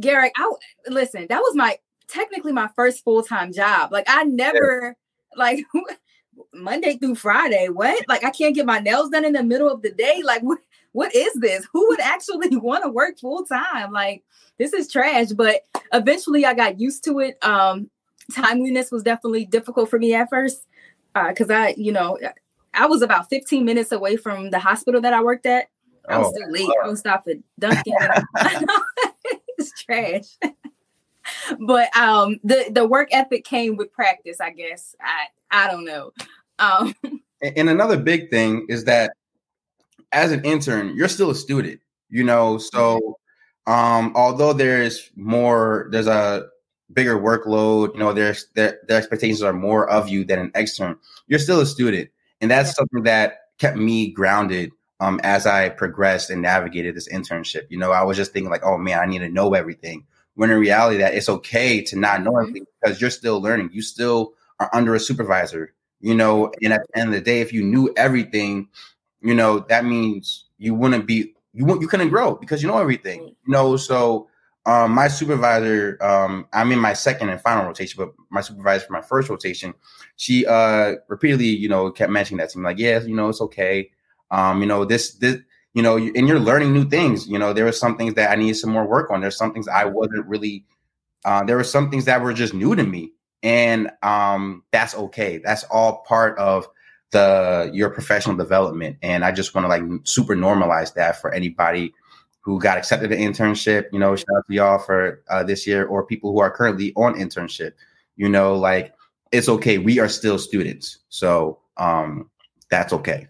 Garrick, 0.00 0.32
I 0.36 0.52
listen, 0.88 1.28
that 1.28 1.38
was 1.38 1.54
my 1.54 1.78
technically 2.08 2.52
my 2.52 2.68
first 2.74 3.04
full-time 3.04 3.52
job. 3.52 3.92
Like 3.92 4.06
I 4.08 4.24
never 4.24 4.96
yeah. 4.96 5.38
like 5.38 5.64
Monday 6.52 6.96
through 6.96 7.14
Friday. 7.14 7.68
What? 7.68 8.04
Like 8.08 8.24
I 8.24 8.30
can't 8.30 8.56
get 8.56 8.66
my 8.66 8.80
nails 8.80 9.10
done 9.10 9.24
in 9.24 9.34
the 9.34 9.44
middle 9.44 9.70
of 9.70 9.82
the 9.82 9.92
day. 9.92 10.22
Like 10.24 10.42
what 10.42 10.58
what 10.96 11.14
is 11.14 11.34
this? 11.34 11.66
Who 11.74 11.88
would 11.88 12.00
actually 12.00 12.56
want 12.56 12.82
to 12.84 12.88
work 12.88 13.18
full 13.18 13.44
time? 13.44 13.92
Like 13.92 14.24
this 14.58 14.72
is 14.72 14.90
trash. 14.90 15.28
But 15.28 15.60
eventually 15.92 16.46
I 16.46 16.54
got 16.54 16.80
used 16.80 17.04
to 17.04 17.18
it. 17.20 17.36
Um 17.42 17.90
timeliness 18.34 18.90
was 18.90 19.02
definitely 19.02 19.44
difficult 19.44 19.90
for 19.90 19.98
me 19.98 20.14
at 20.14 20.30
first. 20.30 20.66
Uh, 21.14 21.32
cause 21.34 21.50
I, 21.50 21.74
you 21.76 21.92
know, 21.92 22.18
I 22.74 22.86
was 22.86 23.02
about 23.02 23.28
15 23.28 23.64
minutes 23.64 23.92
away 23.92 24.16
from 24.16 24.50
the 24.50 24.58
hospital 24.58 25.00
that 25.02 25.12
I 25.12 25.22
worked 25.22 25.46
at. 25.46 25.68
I 26.08 26.18
was 26.18 26.28
oh, 26.28 26.32
still 26.34 26.50
late. 26.50 26.76
I 26.84 26.88
was 26.88 27.00
stop 27.00 27.26
at 27.28 27.36
Dunkin'. 27.58 27.94
it's 29.58 29.82
trash. 29.82 30.24
but 31.60 31.94
um 31.94 32.40
the 32.42 32.70
the 32.70 32.86
work 32.86 33.08
ethic 33.12 33.44
came 33.44 33.76
with 33.76 33.92
practice, 33.92 34.40
I 34.40 34.50
guess. 34.50 34.96
I 34.98 35.26
I 35.50 35.70
don't 35.70 35.84
know. 35.84 36.12
Um, 36.58 36.94
and 37.42 37.68
another 37.68 37.98
big 37.98 38.30
thing 38.30 38.64
is 38.70 38.84
that 38.84 39.12
as 40.16 40.32
an 40.32 40.44
intern, 40.44 40.96
you're 40.96 41.08
still 41.08 41.30
a 41.30 41.34
student, 41.34 41.80
you 42.08 42.24
know. 42.24 42.56
So 42.56 43.18
um, 43.66 44.12
although 44.16 44.54
there's 44.54 45.10
more, 45.14 45.88
there's 45.90 46.06
a 46.06 46.46
bigger 46.92 47.18
workload, 47.18 47.92
you 47.92 48.00
know, 48.00 48.14
there's 48.14 48.46
the, 48.54 48.78
the 48.88 48.94
expectations 48.94 49.42
are 49.42 49.52
more 49.52 49.88
of 49.88 50.08
you 50.08 50.24
than 50.24 50.38
an 50.38 50.52
extern. 50.54 50.96
You're 51.28 51.38
still 51.38 51.60
a 51.60 51.66
student, 51.66 52.08
and 52.40 52.50
that's 52.50 52.74
something 52.74 53.02
that 53.02 53.40
kept 53.58 53.76
me 53.76 54.10
grounded 54.10 54.72
um, 55.00 55.20
as 55.22 55.46
I 55.46 55.68
progressed 55.68 56.30
and 56.30 56.40
navigated 56.40 56.96
this 56.96 57.08
internship. 57.08 57.66
You 57.68 57.78
know, 57.78 57.92
I 57.92 58.02
was 58.02 58.16
just 58.16 58.32
thinking 58.32 58.50
like, 58.50 58.64
oh 58.64 58.78
man, 58.78 58.98
I 58.98 59.04
need 59.04 59.18
to 59.18 59.28
know 59.28 59.52
everything. 59.52 60.06
When 60.34 60.50
in 60.50 60.58
reality, 60.58 60.98
that 60.98 61.14
it's 61.14 61.28
okay 61.28 61.82
to 61.82 61.98
not 61.98 62.22
know 62.22 62.32
mm-hmm. 62.32 62.40
everything 62.40 62.66
because 62.80 63.00
you're 63.02 63.10
still 63.10 63.40
learning. 63.42 63.70
You 63.72 63.82
still 63.82 64.32
are 64.60 64.70
under 64.72 64.94
a 64.94 65.00
supervisor, 65.00 65.74
you 66.00 66.14
know, 66.14 66.52
and 66.62 66.72
at 66.72 66.80
the 66.86 66.98
end 66.98 67.08
of 67.08 67.14
the 67.14 67.20
day, 67.20 67.42
if 67.42 67.52
you 67.52 67.62
knew 67.62 67.92
everything, 67.98 68.68
you 69.22 69.34
know, 69.34 69.60
that 69.68 69.84
means 69.84 70.46
you 70.58 70.74
wouldn't 70.74 71.06
be 71.06 71.34
you 71.52 71.66
you 71.80 71.88
couldn't 71.88 72.10
grow 72.10 72.34
because 72.34 72.62
you 72.62 72.68
know 72.68 72.78
everything. 72.78 73.28
You 73.28 73.52
know, 73.52 73.76
so 73.76 74.28
um, 74.66 74.92
my 74.92 75.08
supervisor, 75.08 75.96
um, 76.02 76.46
I'm 76.52 76.72
in 76.72 76.78
my 76.78 76.92
second 76.92 77.28
and 77.28 77.40
final 77.40 77.64
rotation, 77.64 77.96
but 77.98 78.12
my 78.30 78.40
supervisor 78.40 78.86
for 78.86 78.92
my 78.92 79.02
first 79.02 79.28
rotation, 79.28 79.74
she 80.16 80.46
uh 80.46 80.94
repeatedly, 81.08 81.46
you 81.46 81.68
know, 81.68 81.90
kept 81.90 82.12
mentioning 82.12 82.38
that 82.38 82.50
to 82.50 82.58
me, 82.58 82.64
like, 82.64 82.78
yeah, 82.78 83.00
you 83.02 83.14
know, 83.14 83.28
it's 83.28 83.40
okay. 83.40 83.90
Um, 84.30 84.60
you 84.60 84.66
know, 84.66 84.84
this 84.84 85.14
this 85.14 85.38
you 85.74 85.82
know, 85.82 85.96
and 85.98 86.26
you're 86.26 86.40
learning 86.40 86.72
new 86.72 86.88
things. 86.88 87.28
You 87.28 87.38
know, 87.38 87.52
there 87.52 87.66
were 87.66 87.72
some 87.72 87.96
things 87.98 88.14
that 88.14 88.30
I 88.30 88.36
needed 88.36 88.56
some 88.56 88.70
more 88.70 88.86
work 88.86 89.10
on. 89.10 89.20
There's 89.20 89.36
some 89.36 89.52
things 89.52 89.68
I 89.68 89.84
wasn't 89.84 90.26
really 90.26 90.64
uh, 91.24 91.44
there 91.44 91.56
were 91.56 91.64
some 91.64 91.90
things 91.90 92.04
that 92.06 92.22
were 92.22 92.32
just 92.32 92.54
new 92.54 92.74
to 92.74 92.84
me 92.84 93.12
and 93.42 93.90
um, 94.02 94.62
that's 94.72 94.94
okay. 94.94 95.38
That's 95.38 95.64
all 95.64 96.02
part 96.06 96.38
of 96.38 96.66
the 97.10 97.70
your 97.72 97.90
professional 97.90 98.36
development, 98.36 98.96
and 99.02 99.24
I 99.24 99.32
just 99.32 99.54
want 99.54 99.64
to 99.64 99.68
like 99.68 99.82
super 100.04 100.34
normalize 100.34 100.94
that 100.94 101.20
for 101.20 101.32
anybody 101.32 101.94
who 102.40 102.60
got 102.60 102.78
accepted 102.78 103.12
an 103.12 103.18
internship. 103.18 103.86
You 103.92 103.98
know, 103.98 104.14
shout 104.16 104.26
out 104.36 104.44
to 104.48 104.54
y'all 104.54 104.78
for 104.78 105.22
uh, 105.28 105.42
this 105.42 105.66
year, 105.66 105.86
or 105.86 106.06
people 106.06 106.32
who 106.32 106.40
are 106.40 106.50
currently 106.50 106.92
on 106.96 107.14
internship. 107.14 107.72
You 108.16 108.28
know, 108.28 108.54
like 108.54 108.94
it's 109.32 109.48
okay. 109.48 109.78
We 109.78 109.98
are 109.98 110.08
still 110.08 110.38
students, 110.38 110.98
so 111.08 111.58
um, 111.76 112.30
that's 112.70 112.92
okay. 112.92 113.28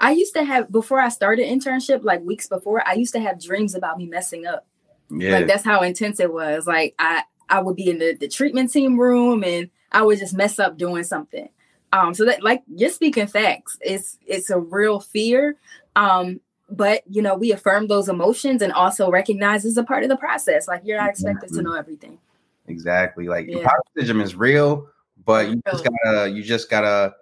I 0.00 0.12
used 0.12 0.34
to 0.34 0.44
have 0.44 0.70
before 0.70 1.00
I 1.00 1.08
started 1.08 1.46
internship, 1.46 2.02
like 2.04 2.22
weeks 2.22 2.48
before, 2.48 2.86
I 2.86 2.94
used 2.94 3.14
to 3.14 3.20
have 3.20 3.40
dreams 3.40 3.74
about 3.74 3.98
me 3.98 4.06
messing 4.06 4.46
up. 4.46 4.66
Yeah. 5.10 5.32
Like 5.32 5.46
that's 5.46 5.64
how 5.64 5.82
intense 5.82 6.20
it 6.20 6.32
was. 6.32 6.66
Like 6.66 6.94
I 6.98 7.24
I 7.48 7.60
would 7.60 7.76
be 7.76 7.90
in 7.90 7.98
the, 7.98 8.16
the 8.18 8.28
treatment 8.28 8.72
team 8.72 8.98
room 8.98 9.44
and 9.44 9.68
I 9.90 10.02
would 10.02 10.18
just 10.18 10.34
mess 10.34 10.58
up 10.58 10.78
doing 10.78 11.04
something. 11.04 11.48
Um, 11.92 12.14
so 12.14 12.24
that 12.24 12.42
like 12.42 12.62
you're 12.74 12.90
speaking 12.90 13.26
facts. 13.26 13.78
It's 13.80 14.18
it's 14.26 14.50
a 14.50 14.58
real 14.58 15.00
fear. 15.00 15.56
Um, 15.96 16.40
but 16.70 17.02
you 17.08 17.20
know, 17.20 17.34
we 17.36 17.52
affirm 17.52 17.86
those 17.86 18.08
emotions 18.08 18.62
and 18.62 18.72
also 18.72 19.10
recognize 19.10 19.64
it's 19.64 19.76
a 19.76 19.84
part 19.84 20.02
of 20.02 20.08
the 20.08 20.16
process. 20.16 20.66
Like 20.66 20.82
you're 20.84 20.98
not 20.98 21.10
expected 21.10 21.44
exactly. 21.44 21.58
to 21.58 21.70
know 21.70 21.76
everything. 21.76 22.18
Exactly. 22.66 23.28
Like 23.28 23.46
yeah. 23.48 23.68
is 23.96 24.34
real, 24.34 24.88
but 25.24 25.48
you 25.48 25.62
just 25.70 25.84
gotta 25.84 26.30
you 26.30 26.42
just 26.42 26.70
gotta 26.70 27.14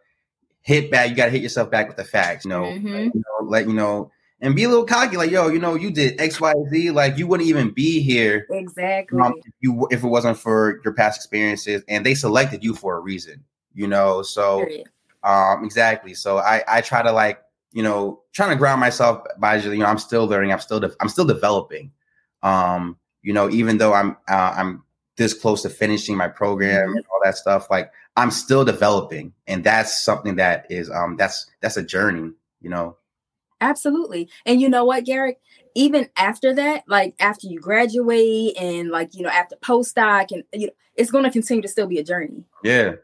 hit 0.63 0.91
back. 0.91 1.11
You 1.11 1.17
gotta 1.17 1.33
hit 1.33 1.43
yourself 1.43 1.71
back 1.71 1.89
with 1.89 1.97
the 1.97 2.05
facts. 2.05 2.45
You 2.45 2.51
know, 2.51 2.63
mm-hmm. 2.63 2.87
you 2.87 3.13
know 3.15 3.45
let 3.45 3.67
you 3.67 3.75
know 3.75 4.13
and 4.43 4.57
be 4.57 4.65
a 4.65 4.69
little 4.69 4.87
cocky, 4.87 5.17
like, 5.17 5.31
yo, 5.31 5.49
you 5.49 5.59
know, 5.59 5.75
you 5.75 5.91
did 5.91 6.21
X, 6.21 6.41
Y, 6.41 6.53
Z, 6.71 6.91
like 6.93 7.19
you 7.19 7.27
wouldn't 7.27 7.49
even 7.49 7.71
be 7.71 8.01
here. 8.01 8.47
Exactly. 8.51 9.21
Um, 9.21 9.35
if 9.45 9.53
you 9.61 9.87
if 9.91 10.03
it 10.03 10.09
wasn't 10.09 10.39
for 10.39 10.81
your 10.85 10.95
past 10.95 11.19
experiences, 11.19 11.83
and 11.89 12.07
they 12.07 12.15
selected 12.15 12.65
you 12.65 12.75
for 12.75 12.97
a 12.97 13.01
reason, 13.01 13.45
you 13.75 13.87
know. 13.87 14.23
So, 14.23 14.67
um, 15.23 15.65
exactly. 15.65 16.15
So 16.15 16.39
I 16.39 16.63
I 16.69 16.81
try 16.81 17.03
to 17.03 17.13
like 17.13 17.43
you 17.73 17.83
know 17.83 18.23
trying 18.33 18.51
to 18.51 18.57
ground 18.57 18.81
myself 18.81 19.25
by 19.39 19.57
you 19.57 19.79
know 19.79 19.87
I'm 19.87 19.99
still 19.99 20.27
learning, 20.27 20.53
I'm 20.53 20.61
still 20.61 20.81
de- 20.81 20.95
I'm 21.01 21.09
still 21.09 21.25
developing. 21.25 21.93
Um, 22.43 22.97
you 23.23 23.33
know, 23.33 23.51
even 23.51 23.79
though 23.79 23.93
I'm 23.93 24.17
uh, 24.29 24.55
I'm 24.57 24.83
this 25.17 25.35
close 25.35 25.63
to 25.63 25.69
finishing 25.69 26.17
my 26.17 26.29
program 26.29 26.89
mm-hmm. 26.89 26.97
and 26.97 27.07
all 27.13 27.21
that 27.23 27.37
stuff, 27.37 27.71
like 27.71 27.93
I'm 28.17 28.31
still 28.31 28.65
developing, 28.65 29.33
and 29.47 29.63
that's 29.63 30.03
something 30.03 30.37
that 30.37 30.67
is 30.71 30.91
um 30.91 31.17
that's 31.17 31.51
that's 31.61 31.77
a 31.77 31.83
journey, 31.83 32.33
you 32.61 32.71
know. 32.71 32.97
Absolutely. 33.61 34.29
And 34.47 34.61
you 34.61 34.69
know 34.69 34.85
what, 34.85 35.05
Garrick? 35.05 35.39
Even 35.75 36.09
after 36.17 36.55
that, 36.55 36.85
like 36.89 37.15
after 37.21 37.47
you 37.47 37.61
graduate 37.61 38.57
and 38.59 38.91
like, 38.91 39.15
you 39.15 39.23
know, 39.23 39.29
after 39.29 39.57
postdoc 39.57 40.33
and 40.33 40.43
you 40.53 40.69
know, 40.69 40.73
it's 40.97 41.11
going 41.11 41.25
to 41.25 41.31
continue 41.31 41.63
to 41.63 41.69
still 41.69 41.87
be 41.87 41.99
a 41.99 42.05
journey. 42.05 42.45
Yeah. 42.65 42.95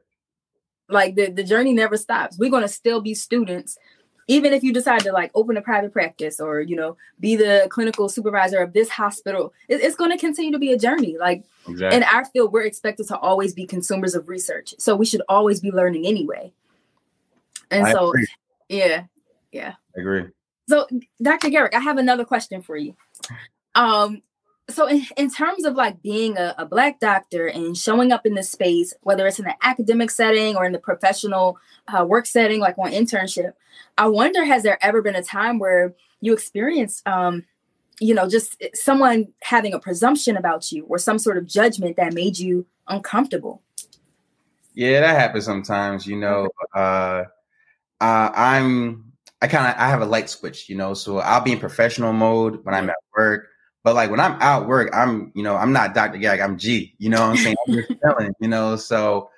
Like 0.88 1.14
the, 1.14 1.30
the 1.30 1.42
journey 1.42 1.72
never 1.72 1.96
stops. 1.96 2.38
We're 2.38 2.50
going 2.50 2.62
to 2.62 2.68
still 2.68 3.00
be 3.00 3.14
students. 3.14 3.78
Even 4.28 4.52
if 4.52 4.64
you 4.64 4.72
decide 4.72 5.00
to 5.00 5.12
like 5.12 5.30
open 5.34 5.56
a 5.56 5.62
private 5.62 5.92
practice 5.92 6.40
or, 6.40 6.60
you 6.60 6.74
know, 6.74 6.96
be 7.20 7.36
the 7.36 7.68
clinical 7.70 8.08
supervisor 8.08 8.58
of 8.58 8.72
this 8.72 8.88
hospital, 8.88 9.52
it, 9.68 9.80
it's 9.80 9.94
going 9.94 10.10
to 10.10 10.18
continue 10.18 10.50
to 10.50 10.58
be 10.58 10.72
a 10.72 10.78
journey. 10.78 11.16
Like 11.18 11.44
exactly. 11.68 11.96
in 11.96 12.02
our 12.02 12.24
field, 12.24 12.52
we're 12.52 12.64
expected 12.64 13.06
to 13.08 13.18
always 13.18 13.54
be 13.54 13.66
consumers 13.66 14.14
of 14.14 14.28
research. 14.28 14.74
So 14.78 14.96
we 14.96 15.06
should 15.06 15.22
always 15.28 15.60
be 15.60 15.70
learning 15.70 16.06
anyway. 16.06 16.52
And 17.70 17.86
I 17.86 17.92
so, 17.92 18.08
agree. 18.08 18.26
yeah, 18.68 19.04
yeah. 19.52 19.74
I 19.96 20.00
agree. 20.00 20.24
So, 20.68 20.88
Dr. 21.22 21.50
Garrick, 21.50 21.74
I 21.74 21.80
have 21.80 21.98
another 21.98 22.24
question 22.24 22.62
for 22.62 22.76
you. 22.76 22.96
Um, 23.74 24.22
so 24.68 24.86
in, 24.86 25.06
in 25.16 25.30
terms 25.30 25.64
of 25.64 25.74
like 25.74 26.02
being 26.02 26.36
a, 26.36 26.54
a, 26.58 26.66
black 26.66 26.98
doctor 26.98 27.46
and 27.46 27.76
showing 27.76 28.10
up 28.10 28.26
in 28.26 28.34
this 28.34 28.50
space, 28.50 28.92
whether 29.02 29.26
it's 29.26 29.38
in 29.38 29.44
the 29.44 29.54
academic 29.62 30.10
setting 30.10 30.56
or 30.56 30.64
in 30.64 30.72
the 30.72 30.78
professional 30.78 31.58
uh, 31.88 32.04
work 32.04 32.26
setting, 32.26 32.58
like 32.60 32.76
on 32.78 32.90
internship, 32.90 33.52
I 33.96 34.08
wonder 34.08 34.44
has 34.44 34.62
there 34.62 34.78
ever 34.84 35.02
been 35.02 35.14
a 35.14 35.22
time 35.22 35.58
where 35.58 35.94
you 36.20 36.32
experienced, 36.32 37.06
um, 37.06 37.44
you 38.00 38.14
know, 38.14 38.28
just 38.28 38.60
someone 38.74 39.32
having 39.42 39.72
a 39.72 39.78
presumption 39.78 40.36
about 40.36 40.72
you 40.72 40.84
or 40.86 40.98
some 40.98 41.18
sort 41.18 41.38
of 41.38 41.46
judgment 41.46 41.96
that 41.96 42.12
made 42.12 42.38
you 42.38 42.66
uncomfortable? 42.88 43.62
Yeah, 44.74 45.00
that 45.00 45.18
happens 45.18 45.44
sometimes. 45.44 46.06
You 46.06 46.16
know, 46.16 46.48
uh, 46.74 47.24
uh, 48.00 48.30
I'm 48.34 49.12
I 49.40 49.46
kind 49.46 49.66
of 49.66 49.80
I 49.80 49.88
have 49.88 50.02
a 50.02 50.06
light 50.06 50.28
switch, 50.28 50.68
you 50.68 50.76
know. 50.76 50.92
So 50.92 51.18
I'll 51.18 51.40
be 51.40 51.52
in 51.52 51.58
professional 51.58 52.12
mode 52.12 52.64
when 52.64 52.74
I'm 52.74 52.90
at 52.90 52.96
work, 53.16 53.48
but 53.86 53.94
like 53.94 54.10
when 54.10 54.18
I'm 54.18 54.36
out 54.42 54.66
work, 54.66 54.90
I'm 54.92 55.30
you 55.36 55.44
know 55.44 55.54
I'm 55.54 55.72
not 55.72 55.94
Dr. 55.94 56.18
Gag, 56.18 56.40
I'm 56.40 56.58
G. 56.58 56.92
You 56.98 57.08
know 57.08 57.20
what 57.20 57.30
I'm 57.30 57.36
saying? 57.36 57.56
I'm 57.68 57.74
just 57.74 57.92
telling, 58.02 58.34
you 58.40 58.48
know. 58.48 58.74
So 58.74 59.30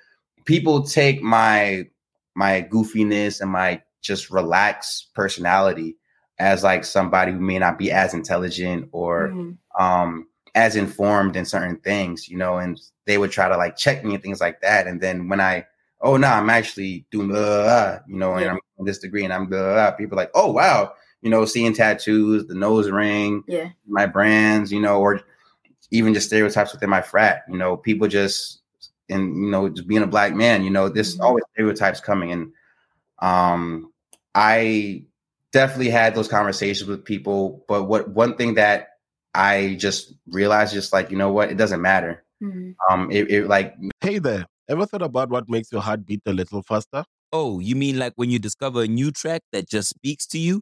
people 0.45 0.81
take 0.81 1.21
my 1.21 1.87
my 2.33 2.67
goofiness 2.71 3.41
and 3.41 3.51
my 3.51 3.79
just 4.01 4.31
relaxed 4.31 5.13
personality 5.13 5.97
as 6.39 6.63
like 6.63 6.83
somebody 6.83 7.31
who 7.31 7.39
may 7.39 7.59
not 7.59 7.77
be 7.77 7.91
as 7.91 8.15
intelligent 8.15 8.89
or 8.91 9.27
mm-hmm. 9.27 9.83
um 9.83 10.25
as 10.55 10.75
informed 10.75 11.35
in 11.35 11.45
certain 11.45 11.77
things, 11.81 12.27
you 12.27 12.35
know, 12.35 12.57
and 12.57 12.81
they 13.05 13.19
would 13.19 13.29
try 13.29 13.47
to 13.47 13.55
like 13.55 13.77
check 13.77 14.03
me 14.03 14.15
and 14.15 14.23
things 14.23 14.41
like 14.41 14.61
that. 14.61 14.87
And 14.87 14.99
then 14.99 15.29
when 15.29 15.39
I, 15.39 15.67
oh 16.01 16.17
no, 16.17 16.27
I'm 16.27 16.49
actually 16.49 17.05
doing, 17.11 17.27
blah, 17.27 17.37
blah, 17.37 17.99
you 18.07 18.17
know, 18.17 18.33
and. 18.33 18.59
I'm 18.79 18.85
this 18.85 18.99
degree 18.99 19.25
and 19.25 19.33
I'm 19.33 19.47
blah, 19.47 19.91
people 19.91 20.17
are 20.17 20.23
like, 20.23 20.31
oh 20.33 20.51
wow, 20.51 20.93
you 21.21 21.29
know, 21.29 21.45
seeing 21.45 21.73
tattoos, 21.73 22.47
the 22.47 22.55
nose 22.55 22.89
ring, 22.89 23.43
Yeah. 23.47 23.69
my 23.87 24.05
brands, 24.05 24.71
you 24.71 24.79
know, 24.79 24.99
or 25.01 25.21
even 25.91 26.13
just 26.13 26.27
stereotypes 26.27 26.73
within 26.73 26.89
my 26.89 27.01
frat. 27.01 27.43
You 27.49 27.57
know, 27.57 27.77
people 27.77 28.07
just 28.07 28.61
and 29.09 29.35
you 29.43 29.49
know, 29.51 29.69
just 29.69 29.87
being 29.87 30.03
a 30.03 30.07
black 30.07 30.33
man, 30.35 30.63
you 30.63 30.69
know, 30.69 30.89
there's 30.89 31.17
Mhm. 31.17 31.23
always 31.23 31.43
stereotypes 31.53 31.99
coming. 31.99 32.31
And 32.31 32.51
um 33.19 33.91
I 34.35 35.03
definitely 35.51 35.89
had 35.89 36.15
those 36.15 36.27
conversations 36.27 36.89
with 36.89 37.03
people. 37.05 37.65
But 37.67 37.83
what 37.85 38.09
one 38.11 38.35
thing 38.37 38.53
that 38.55 38.89
I 39.35 39.75
just 39.79 40.13
realized, 40.27 40.73
just 40.73 40.93
like, 40.93 41.11
you 41.11 41.17
know 41.17 41.31
what, 41.31 41.51
it 41.51 41.57
doesn't 41.57 41.81
matter. 41.81 42.23
Mhm. 42.41 42.75
Um 42.89 43.11
it, 43.11 43.31
it 43.31 43.47
like 43.47 43.75
Hey 44.01 44.19
there, 44.19 44.45
ever 44.69 44.85
thought 44.85 45.01
about 45.01 45.29
what 45.29 45.49
makes 45.49 45.71
your 45.71 45.81
heart 45.81 46.05
beat 46.05 46.21
a 46.25 46.33
little 46.33 46.63
faster? 46.63 47.03
Oh, 47.33 47.59
you 47.59 47.75
mean 47.75 47.99
like 47.99 48.13
when 48.15 48.29
you 48.31 48.39
discover 48.39 48.83
a 48.83 48.87
new 48.87 49.11
track 49.11 49.41
that 49.51 49.67
just 49.69 49.89
speaks 49.89 50.25
to 50.27 50.39
you? 50.39 50.61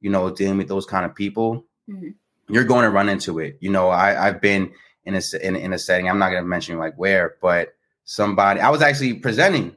you 0.00 0.10
know, 0.10 0.30
dealing 0.30 0.58
with 0.58 0.68
those 0.68 0.86
kind 0.86 1.04
of 1.04 1.14
people, 1.14 1.64
Mhm. 1.88 2.14
you're 2.48 2.64
going 2.64 2.84
to 2.84 2.90
run 2.90 3.08
into 3.08 3.38
it. 3.38 3.56
You 3.60 3.70
know, 3.70 3.88
I, 3.88 4.26
I've 4.28 4.40
been 4.40 4.72
in 5.04 5.14
a 5.14 5.22
in, 5.42 5.56
in 5.56 5.72
a 5.72 5.78
setting. 5.78 6.08
I'm 6.08 6.18
not 6.18 6.30
going 6.30 6.42
to 6.42 6.48
mention 6.48 6.78
like 6.78 6.94
where, 6.96 7.36
but 7.40 7.74
somebody 8.04 8.60
I 8.60 8.70
was 8.70 8.82
actually 8.82 9.14
presenting, 9.14 9.76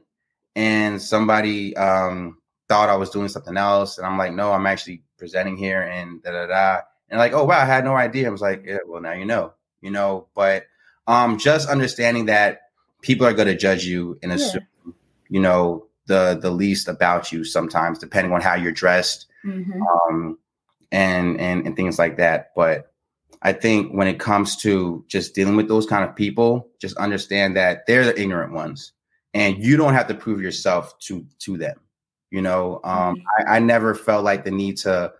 and 0.56 1.00
somebody 1.00 1.76
um, 1.76 2.38
thought 2.68 2.88
I 2.88 2.96
was 2.96 3.10
doing 3.10 3.28
something 3.28 3.56
else, 3.56 3.98
and 3.98 4.06
I'm 4.06 4.18
like, 4.18 4.32
no, 4.32 4.52
I'm 4.52 4.66
actually 4.66 5.02
presenting 5.18 5.56
here, 5.56 5.82
and 5.82 6.22
da 6.22 6.30
da 6.32 6.46
da. 6.46 6.80
And 7.08 7.18
like, 7.18 7.32
oh 7.32 7.44
wow, 7.44 7.60
I 7.60 7.64
had 7.66 7.84
no 7.84 7.94
idea. 7.94 8.26
I 8.26 8.30
was 8.30 8.40
like, 8.40 8.64
yeah, 8.66 8.78
well 8.86 9.00
now 9.02 9.12
you 9.12 9.24
know, 9.26 9.52
you 9.80 9.90
know. 9.90 10.28
But 10.34 10.64
um, 11.06 11.38
just 11.38 11.68
understanding 11.68 12.26
that 12.26 12.62
people 13.02 13.26
are 13.26 13.32
going 13.34 13.48
to 13.48 13.56
judge 13.56 13.84
you 13.84 14.18
and 14.22 14.30
Yeah. 14.30 14.36
assume, 14.36 14.66
you 15.28 15.40
know, 15.40 15.86
the 16.12 16.38
the 16.40 16.50
least 16.50 16.88
about 16.88 17.32
you 17.32 17.44
sometimes, 17.44 17.98
depending 17.98 18.32
on 18.32 18.40
how 18.40 18.54
you're 18.54 18.72
dressed 18.84 19.26
Mhm. 19.44 19.80
um, 19.92 20.38
and 20.92 21.40
and 21.40 21.66
and 21.66 21.74
things 21.76 21.98
like 21.98 22.16
that. 22.18 22.50
But 22.54 22.92
I 23.42 23.52
think 23.52 23.92
when 23.92 24.06
it 24.08 24.18
comes 24.20 24.56
to 24.64 25.04
just 25.08 25.34
dealing 25.34 25.56
with 25.56 25.68
those 25.68 25.86
kind 25.86 26.04
of 26.08 26.14
people, 26.14 26.68
just 26.78 26.96
understand 26.96 27.56
that 27.56 27.86
they're 27.86 28.04
the 28.04 28.20
ignorant 28.20 28.52
ones, 28.52 28.92
and 29.34 29.56
you 29.64 29.76
don't 29.76 29.94
have 29.94 30.08
to 30.08 30.14
prove 30.14 30.40
yourself 30.42 30.98
to 31.06 31.24
to 31.44 31.56
them. 31.56 31.78
You 32.30 32.42
know, 32.42 32.80
um, 32.84 33.16
Mhm. 33.16 33.22
I, 33.38 33.56
I 33.56 33.58
never 33.58 33.94
felt 33.94 34.22
like 34.24 34.44
the 34.44 34.50
need 34.50 34.76
to 34.86 35.12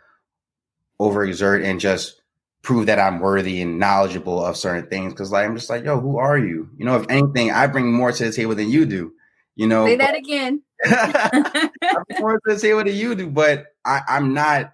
overexert 1.00 1.64
and 1.64 1.81
just 1.81 2.20
prove 2.62 2.87
that 2.87 2.98
I'm 3.00 3.18
worthy 3.18 3.61
and 3.61 3.78
knowledgeable 3.78 4.44
of 4.44 4.57
certain 4.57 4.87
things 4.88 5.12
because 5.12 5.33
like 5.33 5.44
I'm 5.46 5.57
just 5.57 5.68
like, 5.70 5.85
yo, 5.85 5.98
who 5.98 6.18
are 6.18 6.38
you? 6.38 6.68
You 6.76 6.85
know, 6.87 6.96
if 6.96 7.07
anything, 7.09 7.50
I 7.50 7.66
bring 7.66 7.92
more 7.92 8.12
to 8.12 8.24
the 8.24 8.33
table 8.33 8.55
than 8.55 8.70
you 8.70 8.87
do. 8.87 9.12
You 9.57 9.66
know, 9.66 9.85
Say 9.87 9.96
but- 9.96 10.05
that 10.07 10.14
again. 10.16 10.62
I'm 10.84 11.70
more 12.18 12.40
to 12.48 12.58
say 12.58 12.74
what 12.74 12.86
do 12.86 12.92
you 12.92 13.14
do, 13.14 13.28
but 13.28 13.66
I, 13.84 14.00
I'm 14.08 14.34
not 14.34 14.72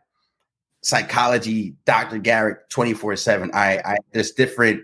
psychology, 0.82 1.74
Dr. 1.84 2.18
Garrick 2.18 2.68
24 2.70 3.16
7. 3.16 3.50
I, 3.52 3.78
I 3.84 3.96
there's 4.12 4.32
different 4.32 4.82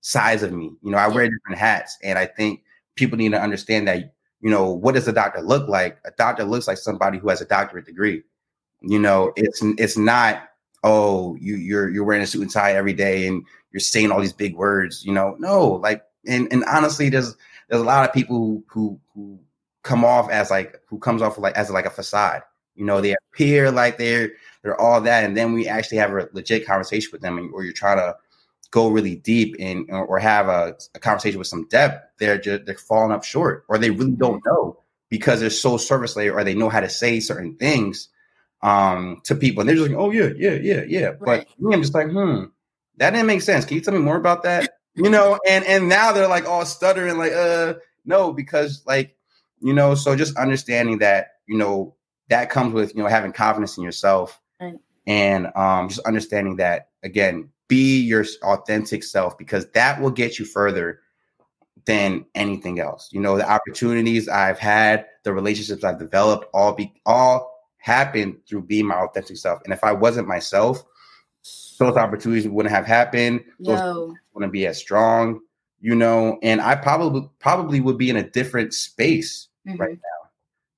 sides 0.00 0.42
of 0.42 0.52
me. 0.52 0.70
You 0.82 0.90
know, 0.90 0.98
I 0.98 1.08
wear 1.08 1.28
different 1.28 1.58
hats. 1.58 1.96
And 2.02 2.18
I 2.18 2.26
think 2.26 2.62
people 2.96 3.16
need 3.16 3.32
to 3.32 3.40
understand 3.40 3.88
that, 3.88 4.14
you 4.40 4.50
know, 4.50 4.70
what 4.70 4.94
does 4.94 5.08
a 5.08 5.12
doctor 5.12 5.40
look 5.40 5.68
like? 5.68 5.98
A 6.04 6.10
doctor 6.12 6.44
looks 6.44 6.68
like 6.68 6.78
somebody 6.78 7.18
who 7.18 7.28
has 7.28 7.40
a 7.40 7.46
doctorate 7.46 7.86
degree. 7.86 8.22
You 8.80 8.98
know, 8.98 9.32
it's 9.36 9.62
it's 9.78 9.96
not, 9.96 10.48
oh, 10.82 11.36
you 11.40 11.54
you're 11.54 11.88
you're 11.88 12.04
wearing 12.04 12.22
a 12.22 12.26
suit 12.26 12.42
and 12.42 12.50
tie 12.50 12.74
every 12.74 12.92
day 12.92 13.28
and 13.28 13.44
you're 13.72 13.80
saying 13.80 14.10
all 14.10 14.20
these 14.20 14.32
big 14.32 14.56
words, 14.56 15.04
you 15.04 15.12
know. 15.12 15.36
No, 15.38 15.74
like 15.74 16.02
and 16.26 16.48
and 16.52 16.64
honestly, 16.64 17.08
there's 17.08 17.36
there's 17.68 17.80
a 17.80 17.84
lot 17.84 18.08
of 18.08 18.12
people 18.12 18.36
who 18.36 18.64
who 18.66 19.00
who 19.14 19.38
come 19.82 20.04
off 20.04 20.30
as 20.30 20.50
like 20.50 20.80
who 20.86 20.98
comes 20.98 21.22
off 21.22 21.38
like 21.38 21.56
as 21.56 21.70
like 21.70 21.86
a 21.86 21.90
facade. 21.90 22.42
You 22.74 22.84
know, 22.84 23.00
they 23.00 23.14
appear 23.14 23.70
like 23.70 23.98
they're 23.98 24.32
they're 24.62 24.80
all 24.80 25.00
that, 25.00 25.24
and 25.24 25.36
then 25.36 25.52
we 25.52 25.68
actually 25.68 25.98
have 25.98 26.12
a 26.12 26.28
legit 26.32 26.66
conversation 26.66 27.10
with 27.12 27.20
them, 27.20 27.38
and, 27.38 27.52
or 27.52 27.64
you're 27.64 27.72
trying 27.72 27.98
to 27.98 28.16
go 28.70 28.88
really 28.88 29.16
deep 29.16 29.54
and 29.58 29.90
or, 29.90 30.18
have 30.18 30.48
a, 30.48 30.74
a 30.94 30.98
conversation 30.98 31.38
with 31.38 31.46
some 31.46 31.68
depth. 31.68 32.10
They're 32.18 32.38
just 32.38 32.64
they're 32.64 32.76
falling 32.76 33.12
up 33.12 33.24
short, 33.24 33.64
or 33.68 33.76
they 33.76 33.90
really 33.90 34.12
don't 34.12 34.42
know 34.46 34.78
because 35.10 35.40
they're 35.40 35.50
so 35.50 35.76
surface 35.76 36.16
layer, 36.16 36.32
or 36.32 36.44
they 36.44 36.54
know 36.54 36.70
how 36.70 36.80
to 36.80 36.88
say 36.88 37.20
certain 37.20 37.56
things 37.56 38.08
um 38.62 39.20
to 39.24 39.34
people, 39.34 39.60
and 39.60 39.68
they're 39.68 39.76
just 39.76 39.90
like, 39.90 39.98
oh 39.98 40.10
yeah, 40.10 40.30
yeah, 40.36 40.54
yeah, 40.54 40.84
yeah. 40.86 41.12
But 41.12 41.28
Right. 41.28 41.48
me, 41.58 41.74
I'm 41.74 41.82
just 41.82 41.94
like, 41.94 42.08
hmm, 42.08 42.44
that 42.96 43.10
didn't 43.10 43.26
make 43.26 43.42
sense. 43.42 43.64
Can 43.64 43.76
you 43.76 43.82
tell 43.82 43.94
me 43.94 44.00
more 44.00 44.16
about 44.16 44.44
that? 44.44 44.78
You 44.94 45.10
know, 45.10 45.38
and 45.48 45.64
and 45.66 45.88
now 45.88 46.12
they're 46.12 46.28
like 46.28 46.48
all 46.48 46.64
stuttering, 46.64 47.18
like, 47.18 47.32
uh, 47.32 47.74
no, 48.04 48.32
because 48.32 48.82
like, 48.86 49.16
you 49.62 49.72
know, 49.72 49.94
so 49.94 50.16
just 50.16 50.36
understanding 50.36 50.98
that, 50.98 51.34
you 51.46 51.56
know, 51.56 51.94
that 52.28 52.50
comes 52.50 52.72
with, 52.72 52.94
you 52.94 53.02
know, 53.02 53.08
having 53.08 53.32
confidence 53.32 53.76
in 53.76 53.84
yourself 53.84 54.40
Right. 54.60 54.78
and 55.06 55.48
um 55.56 55.88
just 55.88 56.06
understanding 56.06 56.56
that 56.56 56.88
again, 57.02 57.48
be 57.68 58.00
your 58.00 58.24
authentic 58.42 59.02
self 59.02 59.38
because 59.38 59.70
that 59.72 60.00
will 60.00 60.10
get 60.10 60.38
you 60.38 60.44
further 60.44 61.00
than 61.84 62.24
anything 62.34 62.80
else. 62.80 63.08
You 63.12 63.20
know, 63.20 63.36
the 63.36 63.50
opportunities 63.50 64.28
I've 64.28 64.58
had, 64.58 65.06
the 65.24 65.32
relationships 65.32 65.84
I've 65.84 65.98
developed, 65.98 66.46
all 66.54 66.72
be 66.72 66.92
all 67.06 67.50
happened 67.78 68.36
through 68.48 68.62
being 68.62 68.86
my 68.86 68.96
authentic 68.96 69.36
self. 69.36 69.60
And 69.64 69.72
if 69.72 69.82
I 69.82 69.92
wasn't 69.92 70.28
myself, 70.28 70.84
those 71.78 71.96
opportunities 71.96 72.46
wouldn't 72.46 72.74
have 72.74 72.86
happened. 72.86 73.44
Those 73.58 73.80
Yo. 73.80 74.14
wouldn't 74.32 74.52
be 74.52 74.66
as 74.66 74.78
strong, 74.78 75.40
you 75.80 75.94
know, 75.96 76.38
and 76.42 76.60
I 76.60 76.76
probably 76.76 77.28
probably 77.40 77.80
would 77.80 77.98
be 77.98 78.10
in 78.10 78.16
a 78.16 78.30
different 78.30 78.72
space 78.72 79.48
Mhm. 79.66 79.78
right 79.78 79.94
now, 79.96 80.30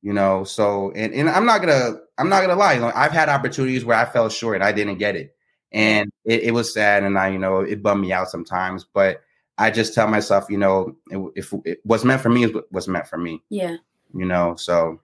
you 0.03 0.12
know. 0.12 0.44
So 0.44 0.90
and, 0.92 1.12
and 1.14 1.29
I'm 1.29 1.47
not 1.47 1.61
gonna 1.61 1.99
I'm 2.18 2.29
not 2.29 2.40
gonna 2.42 2.57
lie, 2.57 2.75
you 2.75 2.81
know, 2.81 2.92
I've 2.94 3.12
had 3.12 3.29
opportunities 3.29 3.85
where 3.85 3.97
I 3.99 4.05
fell 4.05 4.29
short 4.29 4.57
and 4.57 4.64
I 4.64 4.73
didn't 4.73 4.99
get 4.99 5.16
it. 5.16 5.35
And 5.73 6.11
it, 6.25 6.44
it 6.44 6.51
was 6.53 6.73
sad 6.73 7.03
and 7.03 7.18
I, 7.18 7.31
you 7.31 7.38
know, 7.38 7.61
it 7.61 7.83
bummed 7.83 8.01
me 8.03 8.12
out 8.12 8.31
sometimes, 8.31 8.85
but 8.85 9.23
I 9.59 9.70
just 9.70 9.92
tell 9.94 10.07
myself, 10.07 10.47
you 10.49 10.59
know, 10.59 10.94
it, 11.11 11.18
if 11.35 11.53
it, 11.64 11.81
what's 11.85 12.05
meant 12.05 12.23
for 12.23 12.29
me 12.31 12.44
is 12.44 12.53
what- 12.53 12.70
what's 12.70 12.87
meant 12.88 13.09
for 13.09 13.18
me, 13.18 13.42
Yeah. 13.51 13.77
you 14.14 14.25
know. 14.25 14.55
So 14.57 15.01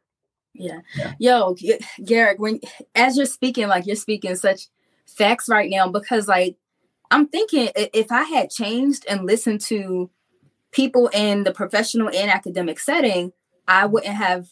Yeah. 0.54 0.80
Yeah. 0.96 1.12
Yo, 1.18 1.54
G- 1.54 1.78
Garrick, 2.04 2.38
when 2.38 2.60
as 2.94 3.16
you're 3.16 3.26
speaking, 3.26 3.66
like 3.68 3.86
you're 3.86 3.96
speaking 3.96 4.36
such 4.36 4.68
facts 5.06 5.48
right 5.48 5.70
now, 5.70 5.88
because 5.88 6.28
like 6.28 6.56
I'm 7.10 7.26
thinking 7.26 7.70
if 7.74 8.12
I 8.12 8.22
had 8.24 8.50
changed 8.50 9.04
and 9.08 9.26
listened 9.26 9.60
to 9.62 10.08
people 10.70 11.08
in 11.08 11.42
the 11.42 11.52
professional 11.52 12.08
and 12.08 12.30
academic 12.30 12.78
setting, 12.78 13.32
I 13.70 13.86
wouldn't 13.86 14.14
have 14.14 14.48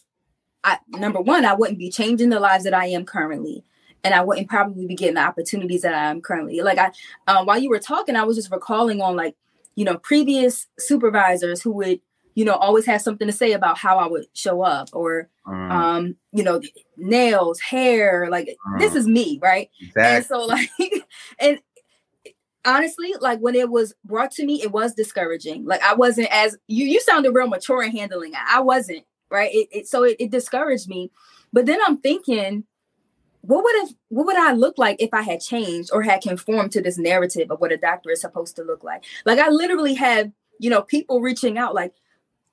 I 0.63 0.79
number 0.89 1.21
one, 1.21 1.45
I 1.45 1.53
wouldn't 1.53 1.79
be 1.79 1.91
changing 1.91 2.29
the 2.29 2.39
lives 2.39 2.63
that 2.65 2.73
I 2.73 2.87
am 2.87 3.05
currently. 3.05 3.63
And 4.03 4.13
I 4.13 4.23
wouldn't 4.23 4.49
probably 4.49 4.87
be 4.87 4.95
getting 4.95 5.15
the 5.15 5.21
opportunities 5.21 5.81
that 5.81 5.93
I 5.93 6.09
am 6.09 6.21
currently. 6.21 6.61
Like 6.61 6.77
I 6.77 6.91
um, 7.27 7.45
while 7.45 7.59
you 7.59 7.69
were 7.69 7.79
talking, 7.79 8.15
I 8.15 8.23
was 8.23 8.37
just 8.37 8.51
recalling 8.51 9.01
on 9.01 9.15
like, 9.15 9.35
you 9.75 9.85
know, 9.85 9.97
previous 9.97 10.67
supervisors 10.79 11.61
who 11.61 11.71
would, 11.73 11.99
you 12.35 12.45
know, 12.45 12.53
always 12.53 12.85
have 12.85 13.01
something 13.01 13.27
to 13.27 13.33
say 13.33 13.51
about 13.53 13.77
how 13.77 13.97
I 13.97 14.07
would 14.07 14.25
show 14.33 14.61
up 14.61 14.89
or 14.93 15.29
mm, 15.47 15.71
um 15.71 16.15
you 16.31 16.43
know 16.43 16.61
nails 16.97 17.59
hair 17.59 18.27
like 18.31 18.57
this 18.79 18.93
Mm. 18.93 18.97
is 18.97 19.07
me 19.07 19.39
right 19.41 19.69
and 19.95 20.25
so 20.25 20.45
like 20.45 20.69
and 21.39 21.59
honestly, 22.65 23.13
like 23.19 23.39
when 23.39 23.55
it 23.55 23.69
was 23.69 23.93
brought 24.03 24.31
to 24.31 24.45
me, 24.45 24.61
it 24.61 24.71
was 24.71 24.93
discouraging. 24.93 25.65
Like 25.65 25.81
I 25.83 25.93
wasn't 25.95 26.29
as 26.31 26.57
you 26.67 26.85
you 26.85 26.99
sounded 27.01 27.31
real 27.31 27.47
mature 27.47 27.83
in 27.83 27.91
handling 27.91 28.33
it. 28.33 28.39
I 28.47 28.61
wasn't, 28.61 29.03
right? 29.29 29.51
It, 29.53 29.67
it 29.71 29.87
so 29.87 30.03
it, 30.03 30.17
it 30.19 30.31
discouraged 30.31 30.87
me. 30.87 31.11
But 31.51 31.65
then 31.65 31.79
I'm 31.85 31.97
thinking, 31.97 32.65
what 33.41 33.63
would 33.63 33.75
have 33.81 33.89
what 34.09 34.25
would 34.25 34.37
I 34.37 34.53
look 34.53 34.77
like 34.77 34.97
if 34.99 35.09
I 35.13 35.21
had 35.21 35.41
changed 35.41 35.89
or 35.93 36.03
had 36.03 36.21
conformed 36.21 36.71
to 36.73 36.81
this 36.81 36.97
narrative 36.97 37.49
of 37.51 37.59
what 37.59 37.71
a 37.71 37.77
doctor 37.77 38.11
is 38.11 38.21
supposed 38.21 38.55
to 38.57 38.63
look 38.63 38.83
like? 38.83 39.03
Like 39.25 39.39
I 39.39 39.49
literally 39.49 39.95
have, 39.95 40.31
you 40.59 40.69
know, 40.69 40.81
people 40.81 41.21
reaching 41.21 41.57
out 41.57 41.73
like 41.73 41.93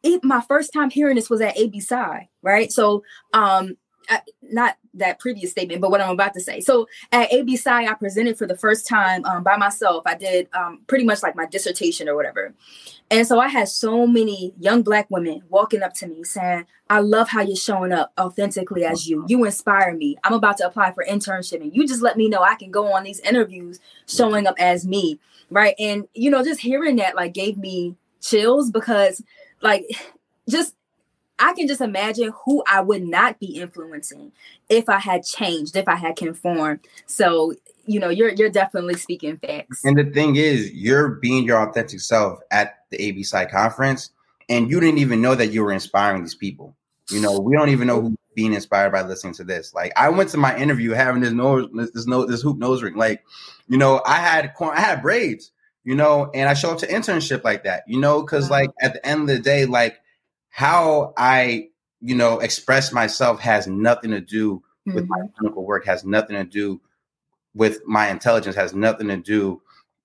it, 0.02 0.22
my 0.22 0.40
first 0.40 0.72
time 0.72 0.90
hearing 0.90 1.16
this 1.16 1.30
was 1.30 1.40
at 1.40 1.58
AB 1.58 1.80
Psi, 1.80 2.28
right? 2.42 2.70
So 2.70 3.02
um 3.32 3.76
I, 4.08 4.20
not 4.42 4.76
that 4.96 5.18
previous 5.18 5.50
statement, 5.50 5.80
but 5.80 5.90
what 5.90 6.00
I'm 6.00 6.10
about 6.10 6.34
to 6.34 6.40
say. 6.40 6.60
So 6.60 6.88
at 7.12 7.32
AB 7.32 7.56
Psi, 7.56 7.86
I 7.86 7.94
presented 7.94 8.38
for 8.38 8.46
the 8.46 8.56
first 8.56 8.86
time 8.86 9.24
um, 9.24 9.42
by 9.42 9.56
myself. 9.56 10.02
I 10.06 10.14
did 10.14 10.48
um, 10.52 10.80
pretty 10.86 11.04
much 11.04 11.22
like 11.22 11.36
my 11.36 11.46
dissertation 11.46 12.08
or 12.08 12.16
whatever. 12.16 12.54
And 13.10 13.26
so 13.26 13.38
I 13.38 13.48
had 13.48 13.68
so 13.68 14.06
many 14.06 14.52
young 14.58 14.82
black 14.82 15.06
women 15.10 15.42
walking 15.48 15.82
up 15.82 15.94
to 15.94 16.08
me 16.08 16.24
saying, 16.24 16.66
I 16.90 17.00
love 17.00 17.28
how 17.28 17.42
you're 17.42 17.56
showing 17.56 17.92
up 17.92 18.12
authentically 18.18 18.84
as 18.84 19.08
you. 19.08 19.24
You 19.28 19.44
inspire 19.44 19.94
me. 19.94 20.16
I'm 20.24 20.32
about 20.32 20.56
to 20.58 20.66
apply 20.66 20.92
for 20.92 21.04
internship 21.04 21.60
and 21.60 21.74
you 21.74 21.86
just 21.86 22.02
let 22.02 22.16
me 22.16 22.28
know 22.28 22.42
I 22.42 22.54
can 22.56 22.70
go 22.70 22.92
on 22.92 23.04
these 23.04 23.20
interviews 23.20 23.80
showing 24.08 24.46
up 24.46 24.56
as 24.58 24.86
me. 24.86 25.18
Right. 25.50 25.74
And, 25.78 26.08
you 26.14 26.30
know, 26.30 26.42
just 26.42 26.60
hearing 26.60 26.96
that 26.96 27.14
like 27.14 27.32
gave 27.32 27.56
me 27.56 27.96
chills 28.20 28.70
because 28.70 29.22
like 29.62 29.84
just 30.48 30.74
I 31.38 31.52
can 31.52 31.68
just 31.68 31.80
imagine 31.80 32.32
who 32.44 32.62
I 32.66 32.80
would 32.80 33.02
not 33.02 33.38
be 33.38 33.58
influencing 33.58 34.32
if 34.68 34.88
I 34.88 34.98
had 34.98 35.24
changed, 35.24 35.76
if 35.76 35.86
I 35.88 35.96
had 35.96 36.16
conformed. 36.16 36.80
So, 37.06 37.54
you 37.86 38.00
know, 38.00 38.08
you're 38.08 38.30
you're 38.30 38.50
definitely 38.50 38.94
speaking 38.94 39.36
facts. 39.38 39.84
And 39.84 39.98
the 39.98 40.04
thing 40.04 40.36
is, 40.36 40.72
you're 40.72 41.08
being 41.08 41.44
your 41.44 41.68
authentic 41.68 42.00
self 42.00 42.40
at 42.50 42.78
the 42.90 43.00
AB 43.02 43.22
Psi 43.22 43.44
conference, 43.46 44.10
and 44.48 44.70
you 44.70 44.80
didn't 44.80 44.98
even 44.98 45.20
know 45.20 45.34
that 45.34 45.48
you 45.48 45.62
were 45.62 45.72
inspiring 45.72 46.22
these 46.22 46.34
people. 46.34 46.74
You 47.10 47.20
know, 47.20 47.38
we 47.38 47.54
don't 47.54 47.68
even 47.68 47.86
know 47.86 48.00
who's 48.00 48.16
being 48.34 48.52
inspired 48.52 48.90
by 48.90 49.02
listening 49.02 49.34
to 49.34 49.44
this. 49.44 49.72
Like, 49.74 49.92
I 49.96 50.08
went 50.08 50.30
to 50.30 50.38
my 50.38 50.56
interview 50.56 50.90
having 50.90 51.22
this 51.22 51.32
nose, 51.32 51.68
this 51.94 52.06
nose, 52.06 52.28
this 52.28 52.42
hoop 52.42 52.58
nose 52.58 52.82
ring. 52.82 52.96
Like, 52.96 53.24
you 53.68 53.78
know, 53.78 54.02
I 54.04 54.16
had 54.16 54.52
I 54.60 54.80
had 54.80 55.02
braids, 55.02 55.52
you 55.84 55.94
know, 55.94 56.30
and 56.34 56.48
I 56.48 56.54
show 56.54 56.70
up 56.70 56.78
to 56.78 56.86
internship 56.86 57.44
like 57.44 57.64
that, 57.64 57.84
you 57.86 58.00
know, 58.00 58.22
because 58.22 58.50
like 58.50 58.70
at 58.80 58.94
the 58.94 59.06
end 59.06 59.22
of 59.22 59.28
the 59.28 59.38
day, 59.38 59.66
like 59.66 60.00
how 60.56 61.12
I, 61.18 61.68
you 62.00 62.14
know, 62.14 62.38
express 62.38 62.90
myself 62.90 63.40
has 63.40 63.66
nothing 63.66 64.10
to 64.12 64.22
do 64.22 64.62
with 64.86 65.04
mm-hmm. 65.04 65.08
my 65.08 65.26
clinical 65.38 65.66
work, 65.66 65.84
has 65.84 66.02
nothing 66.02 66.34
to 66.34 66.44
do 66.44 66.80
with 67.54 67.86
my 67.86 68.08
intelligence, 68.08 68.56
has 68.56 68.72
nothing 68.72 69.08
to 69.08 69.18
do, 69.18 69.60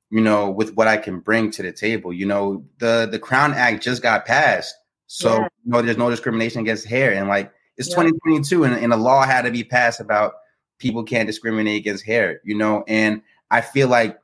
you 0.09 0.19
know, 0.19 0.51
with 0.51 0.75
what 0.75 0.89
I 0.89 0.97
can 0.97 1.21
bring 1.21 1.51
to 1.51 1.63
the 1.63 1.71
table. 1.71 2.11
You 2.11 2.25
know, 2.25 2.65
the 2.79 3.07
the 3.09 3.17
Crown 3.17 3.53
Act 3.53 3.81
just 3.81 4.01
got 4.01 4.25
passed. 4.25 4.75
So, 5.07 5.37
yeah. 5.37 5.47
you 5.63 5.71
know, 5.71 5.81
there's 5.81 5.97
no 5.97 6.09
discrimination 6.09 6.59
against 6.59 6.85
hair. 6.85 7.13
And 7.13 7.29
like 7.29 7.49
it's 7.77 7.87
yeah. 7.87 8.03
2022 8.03 8.65
and, 8.65 8.75
and 8.75 8.91
a 8.91 8.97
law 8.97 9.25
had 9.25 9.43
to 9.43 9.51
be 9.51 9.63
passed 9.63 10.01
about 10.01 10.33
people 10.79 11.05
can't 11.05 11.27
discriminate 11.27 11.79
against 11.79 12.03
hair, 12.05 12.41
you 12.43 12.57
know, 12.57 12.83
and 12.89 13.21
I 13.51 13.61
feel 13.61 13.87
like 13.87 14.19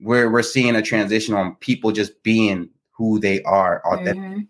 we're 0.00 0.30
we're 0.30 0.42
seeing 0.42 0.74
a 0.74 0.80
transition 0.80 1.34
on 1.34 1.56
people 1.56 1.92
just 1.92 2.22
being 2.22 2.70
who 2.92 3.18
they 3.18 3.42
are 3.42 3.82
authentic. 3.86 4.22
Mm-hmm 4.22 4.40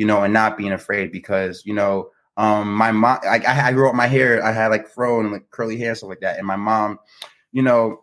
you 0.00 0.06
know, 0.06 0.22
and 0.22 0.32
not 0.32 0.56
being 0.56 0.72
afraid 0.72 1.12
because, 1.12 1.62
you 1.66 1.74
know, 1.74 2.08
um, 2.38 2.72
my 2.72 2.90
mom, 2.90 3.18
like 3.22 3.46
I, 3.46 3.68
I 3.68 3.72
grew 3.72 3.86
up 3.86 3.94
my 3.94 4.06
hair, 4.06 4.42
I 4.42 4.50
had 4.50 4.68
like 4.68 4.88
fro 4.88 5.20
and 5.20 5.30
like 5.30 5.50
curly 5.50 5.76
hair, 5.76 5.94
stuff 5.94 6.08
like 6.08 6.20
that. 6.20 6.38
And 6.38 6.46
my 6.46 6.56
mom, 6.56 6.98
you 7.52 7.60
know, 7.60 8.00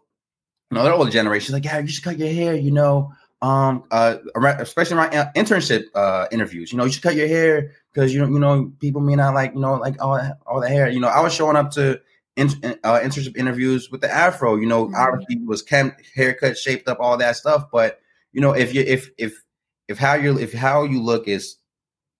you 0.69 0.75
know, 0.77 0.83
the 0.83 0.93
older 0.93 1.09
generation, 1.09 1.55
like, 1.55 1.65
yeah, 1.65 1.79
you 1.79 1.87
should 1.87 2.03
cut 2.03 2.19
your 2.19 2.31
hair, 2.31 2.53
you 2.53 2.69
know, 2.69 3.11
um, 3.41 3.83
uh, 3.89 4.17
especially 4.59 4.95
my 4.95 5.07
uh, 5.07 5.31
internship 5.35 5.85
uh 5.95 6.27
interviews, 6.31 6.71
you 6.71 6.77
know, 6.77 6.85
you 6.85 6.91
should 6.91 7.01
cut 7.01 7.15
your 7.15 7.27
hair 7.27 7.71
because 7.91 8.13
you 8.13 8.19
know, 8.19 8.27
you 8.27 8.37
know, 8.37 8.71
people 8.79 9.01
may 9.01 9.15
not 9.15 9.33
like, 9.33 9.55
you 9.55 9.59
know, 9.59 9.73
like 9.73 9.99
all 9.99 10.21
all 10.45 10.61
the 10.61 10.69
hair. 10.69 10.87
You 10.87 10.99
know, 10.99 11.07
I 11.07 11.21
was 11.21 11.33
showing 11.33 11.55
up 11.55 11.71
to 11.71 11.99
in, 12.35 12.49
uh, 12.83 12.99
internship 12.99 13.35
interviews 13.35 13.89
with 13.89 14.01
the 14.01 14.13
afro. 14.13 14.55
You 14.55 14.67
know, 14.67 14.85
mm-hmm. 14.85 14.95
obviously 14.95 15.37
was 15.47 15.63
kempt, 15.63 15.99
haircut, 16.13 16.59
shaped 16.59 16.87
up, 16.87 16.99
all 16.99 17.17
that 17.17 17.37
stuff. 17.37 17.71
But 17.71 17.99
you 18.33 18.41
know, 18.41 18.51
if 18.51 18.75
you 18.75 18.81
if 18.81 19.09
if 19.17 19.43
if 19.87 19.97
how 19.97 20.13
you 20.13 20.37
if 20.37 20.53
how 20.53 20.83
you 20.83 21.01
look 21.01 21.27
is 21.27 21.57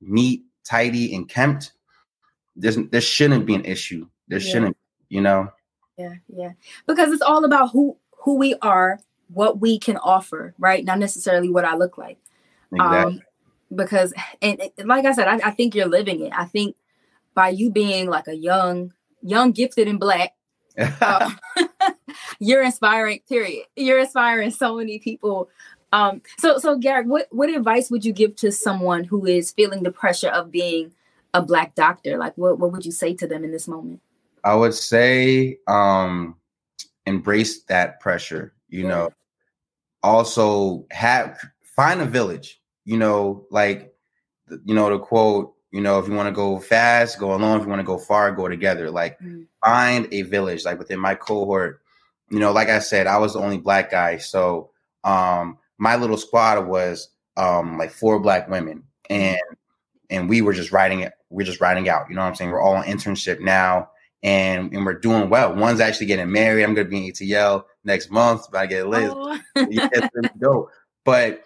neat, 0.01 0.43
tidy, 0.63 1.15
and 1.15 1.27
kempt, 1.27 1.73
there's 2.55 2.77
there 2.91 3.01
shouldn't 3.01 3.45
be 3.45 3.55
an 3.55 3.65
issue. 3.65 4.07
There 4.27 4.39
yeah. 4.39 4.51
shouldn't, 4.51 4.77
you 5.09 5.21
know. 5.21 5.51
Yeah, 5.97 6.15
yeah. 6.27 6.51
Because 6.85 7.11
it's 7.11 7.21
all 7.21 7.45
about 7.45 7.71
who 7.71 7.97
who 8.19 8.37
we 8.37 8.55
are, 8.61 8.99
what 9.29 9.59
we 9.59 9.79
can 9.79 9.97
offer, 9.97 10.53
right? 10.57 10.83
Not 10.83 10.99
necessarily 10.99 11.49
what 11.49 11.65
I 11.65 11.75
look 11.75 11.97
like. 11.97 12.17
Exactly. 12.71 13.13
Um, 13.13 13.21
because 13.73 14.13
and, 14.41 14.61
and 14.77 14.87
like 14.87 15.05
I 15.05 15.11
said, 15.13 15.27
I, 15.27 15.35
I 15.47 15.51
think 15.51 15.75
you're 15.75 15.87
living 15.87 16.21
it. 16.21 16.33
I 16.35 16.45
think 16.45 16.75
by 17.33 17.49
you 17.49 17.69
being 17.69 18.09
like 18.09 18.27
a 18.27 18.35
young, 18.35 18.93
young, 19.21 19.51
gifted, 19.51 19.87
and 19.87 19.99
black, 19.99 20.33
uh, 20.77 21.31
you're 22.39 22.63
inspiring. 22.63 23.21
Period. 23.27 23.65
You're 23.75 23.99
inspiring 23.99 24.51
so 24.51 24.75
many 24.75 24.99
people 24.99 25.49
um, 25.93 26.21
so 26.37 26.57
so 26.57 26.77
Garrick, 26.77 27.07
what 27.07 27.27
what 27.31 27.49
advice 27.49 27.89
would 27.89 28.03
you 28.03 28.11
give 28.11 28.35
to 28.37 28.51
someone 28.51 29.03
who 29.03 29.25
is 29.25 29.51
feeling 29.51 29.83
the 29.83 29.91
pressure 29.91 30.29
of 30.29 30.51
being 30.51 30.93
a 31.33 31.41
black 31.41 31.75
doctor? 31.75 32.17
Like 32.17 32.37
what, 32.37 32.59
what 32.59 32.71
would 32.71 32.85
you 32.85 32.91
say 32.91 33.13
to 33.15 33.27
them 33.27 33.43
in 33.43 33.51
this 33.51 33.67
moment? 33.67 34.01
I 34.43 34.55
would 34.55 34.73
say 34.73 35.57
um 35.67 36.35
embrace 37.05 37.63
that 37.63 37.99
pressure, 37.99 38.53
you 38.69 38.83
yeah. 38.83 38.89
know. 38.89 39.09
Also 40.03 40.85
have 40.91 41.39
find 41.63 42.01
a 42.01 42.05
village, 42.05 42.61
you 42.85 42.97
know, 42.97 43.45
like 43.49 43.93
you 44.65 44.75
know, 44.75 44.89
the 44.89 44.99
quote, 44.99 45.53
you 45.71 45.81
know, 45.81 45.99
if 45.99 46.07
you 46.07 46.13
want 46.13 46.27
to 46.27 46.35
go 46.35 46.59
fast, 46.59 47.19
go 47.19 47.33
alone. 47.33 47.57
If 47.57 47.63
you 47.63 47.69
want 47.69 47.79
to 47.79 47.85
go 47.85 47.97
far, 47.97 48.31
go 48.31 48.47
together. 48.47 48.91
Like 48.91 49.19
mm. 49.19 49.47
find 49.63 50.07
a 50.11 50.23
village. 50.23 50.65
Like 50.65 50.79
within 50.79 50.99
my 50.99 51.15
cohort, 51.15 51.81
you 52.29 52.39
know, 52.39 52.51
like 52.51 52.67
I 52.67 52.79
said, 52.79 53.07
I 53.07 53.17
was 53.17 53.33
the 53.33 53.39
only 53.39 53.57
black 53.57 53.89
guy. 53.89 54.17
So 54.17 54.71
um 55.05 55.57
my 55.77 55.95
little 55.95 56.17
squad 56.17 56.67
was 56.67 57.09
um 57.35 57.77
like 57.77 57.91
four 57.91 58.19
black 58.19 58.49
women 58.49 58.83
and 59.09 59.39
and 60.09 60.29
we 60.29 60.41
were 60.41 60.53
just 60.53 60.71
riding 60.71 61.01
it 61.01 61.13
we're 61.29 61.45
just 61.45 61.61
riding 61.61 61.89
out 61.89 62.09
you 62.09 62.15
know 62.15 62.21
what 62.21 62.27
i'm 62.27 62.35
saying? 62.35 62.51
We're 62.51 62.61
all 62.61 62.75
on 62.75 62.85
internship 62.85 63.39
now 63.39 63.89
and 64.23 64.73
and 64.73 64.85
we're 64.85 64.99
doing 64.99 65.29
well. 65.29 65.55
One's 65.55 65.79
actually 65.79 66.07
getting 66.07 66.31
married 66.31 66.63
i'm 66.63 66.73
gonna 66.73 66.87
be 66.87 67.07
in 67.07 67.13
atl 67.13 67.63
next 67.83 68.09
month 68.11 68.47
but 68.51 68.59
i 68.59 68.65
get 68.65 68.87
lit 68.87 69.11
oh. 69.13 69.39
yeah, 69.69 69.89
go 70.39 70.69
but 71.03 71.43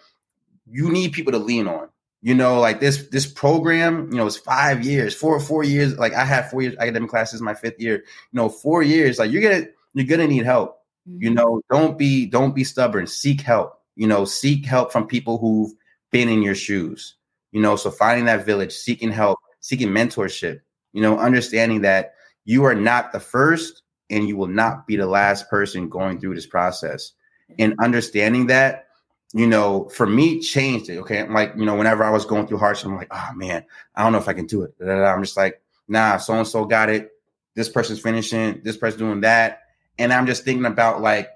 you 0.70 0.90
need 0.90 1.12
people 1.12 1.32
to 1.32 1.38
lean 1.38 1.68
on 1.68 1.88
you 2.22 2.34
know 2.34 2.58
like 2.60 2.80
this 2.80 3.08
this 3.08 3.26
program 3.26 4.10
you 4.10 4.16
know 4.16 4.26
it's 4.26 4.36
five 4.36 4.84
years 4.84 5.14
four 5.14 5.38
four 5.38 5.64
years 5.64 5.98
like 5.98 6.14
i 6.14 6.24
had 6.24 6.48
four 6.50 6.62
years 6.62 6.74
academic 6.78 7.10
classes 7.10 7.42
my 7.42 7.52
fifth 7.52 7.78
year 7.78 7.96
you 7.96 8.04
know 8.32 8.48
four 8.48 8.82
years 8.82 9.18
like 9.18 9.30
you're 9.30 9.42
gonna 9.42 9.66
you're 9.92 10.06
gonna 10.06 10.26
need 10.26 10.44
help 10.44 10.78
mm-hmm. 11.08 11.22
you 11.22 11.30
know? 11.30 11.60
Don't 11.70 11.98
be 11.98 12.26
don't 12.26 12.54
be 12.54 12.64
stubborn 12.64 13.06
seek 13.06 13.40
help 13.42 13.80
you 13.96 14.06
know, 14.06 14.24
seek 14.24 14.64
help 14.64 14.92
from 14.92 15.06
people 15.06 15.38
who've 15.38 15.72
been 16.10 16.28
in 16.28 16.42
your 16.42 16.54
shoes. 16.54 17.16
You 17.52 17.60
know, 17.60 17.76
so 17.76 17.90
finding 17.90 18.24
that 18.26 18.46
village, 18.46 18.72
seeking 18.72 19.10
help, 19.12 19.38
seeking 19.60 19.88
mentorship, 19.88 20.60
you 20.92 21.02
know, 21.02 21.18
understanding 21.18 21.82
that 21.82 22.14
you 22.44 22.64
are 22.64 22.74
not 22.74 23.12
the 23.12 23.20
first 23.20 23.82
and 24.10 24.28
you 24.28 24.36
will 24.36 24.46
not 24.46 24.86
be 24.86 24.96
the 24.96 25.06
last 25.06 25.48
person 25.48 25.88
going 25.88 26.18
through 26.18 26.34
this 26.34 26.46
process. 26.46 27.12
And 27.58 27.74
understanding 27.80 28.46
that, 28.46 28.86
you 29.34 29.46
know, 29.46 29.88
for 29.90 30.06
me, 30.06 30.40
changed 30.40 30.88
it. 30.88 30.98
Okay. 30.98 31.20
I'm 31.20 31.34
like, 31.34 31.52
you 31.56 31.64
know, 31.64 31.76
whenever 31.76 32.04
I 32.04 32.10
was 32.10 32.24
going 32.24 32.46
through 32.46 32.58
hardship, 32.58 32.86
I'm 32.86 32.96
like, 32.96 33.12
oh 33.12 33.30
man, 33.34 33.64
I 33.94 34.02
don't 34.02 34.12
know 34.12 34.18
if 34.18 34.28
I 34.28 34.32
can 34.32 34.46
do 34.46 34.62
it. 34.62 34.74
I'm 34.80 35.22
just 35.22 35.36
like, 35.36 35.60
nah, 35.88 36.16
so 36.16 36.34
and 36.34 36.46
so 36.46 36.64
got 36.64 36.88
it. 36.88 37.10
This 37.54 37.68
person's 37.68 38.00
finishing, 38.00 38.62
this 38.64 38.76
person's 38.78 39.00
doing 39.00 39.20
that. 39.22 39.60
And 39.98 40.12
I'm 40.12 40.26
just 40.26 40.44
thinking 40.44 40.64
about 40.64 41.02
like, 41.02 41.28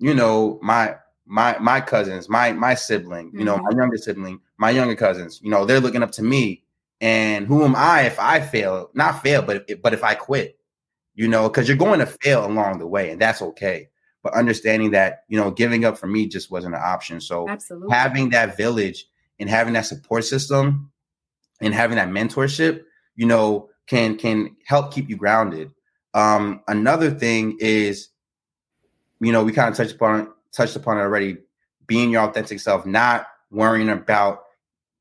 you 0.00 0.14
know, 0.14 0.58
my 0.62 0.96
my 1.26 1.58
my 1.58 1.80
cousins, 1.80 2.28
my 2.28 2.52
my 2.52 2.74
sibling, 2.74 3.26
you 3.26 3.40
mm-hmm. 3.40 3.44
know, 3.44 3.58
my 3.58 3.70
younger 3.76 3.96
sibling, 3.96 4.40
my 4.58 4.70
younger 4.70 4.96
cousins, 4.96 5.40
you 5.42 5.50
know, 5.50 5.64
they're 5.64 5.80
looking 5.80 6.02
up 6.02 6.12
to 6.12 6.22
me. 6.22 6.64
And 7.02 7.46
who 7.46 7.64
am 7.64 7.74
I 7.74 8.02
if 8.02 8.20
I 8.20 8.40
fail? 8.40 8.90
Not 8.94 9.22
fail, 9.22 9.42
but 9.42 9.68
but 9.82 9.94
if 9.94 10.04
I 10.04 10.14
quit, 10.14 10.58
you 11.14 11.28
know, 11.28 11.48
because 11.48 11.66
you're 11.66 11.76
going 11.76 12.00
to 12.00 12.06
fail 12.06 12.44
along 12.44 12.78
the 12.78 12.86
way, 12.86 13.10
and 13.10 13.20
that's 13.20 13.40
okay. 13.40 13.88
But 14.22 14.34
understanding 14.34 14.90
that, 14.90 15.24
you 15.28 15.38
know, 15.38 15.50
giving 15.50 15.86
up 15.86 15.96
for 15.96 16.06
me 16.06 16.28
just 16.28 16.50
wasn't 16.50 16.74
an 16.74 16.82
option. 16.84 17.20
So 17.20 17.48
Absolutely. 17.48 17.88
having 17.90 18.30
that 18.30 18.56
village 18.56 19.06
and 19.38 19.48
having 19.48 19.72
that 19.72 19.86
support 19.86 20.24
system 20.24 20.90
and 21.62 21.72
having 21.72 21.96
that 21.96 22.10
mentorship, 22.10 22.82
you 23.16 23.26
know, 23.26 23.70
can 23.86 24.16
can 24.16 24.56
help 24.66 24.92
keep 24.92 25.08
you 25.08 25.16
grounded. 25.16 25.72
Um, 26.12 26.62
another 26.68 27.10
thing 27.10 27.56
is, 27.60 28.08
you 29.20 29.32
know, 29.32 29.42
we 29.42 29.52
kind 29.52 29.70
of 29.70 29.76
touched 29.76 29.94
upon 29.94 30.28
touched 30.52 30.76
upon 30.76 30.98
it 30.98 31.02
already, 31.02 31.38
being 31.86 32.10
your 32.10 32.22
authentic 32.22 32.60
self, 32.60 32.86
not 32.86 33.26
worrying 33.50 33.88
about, 33.88 34.42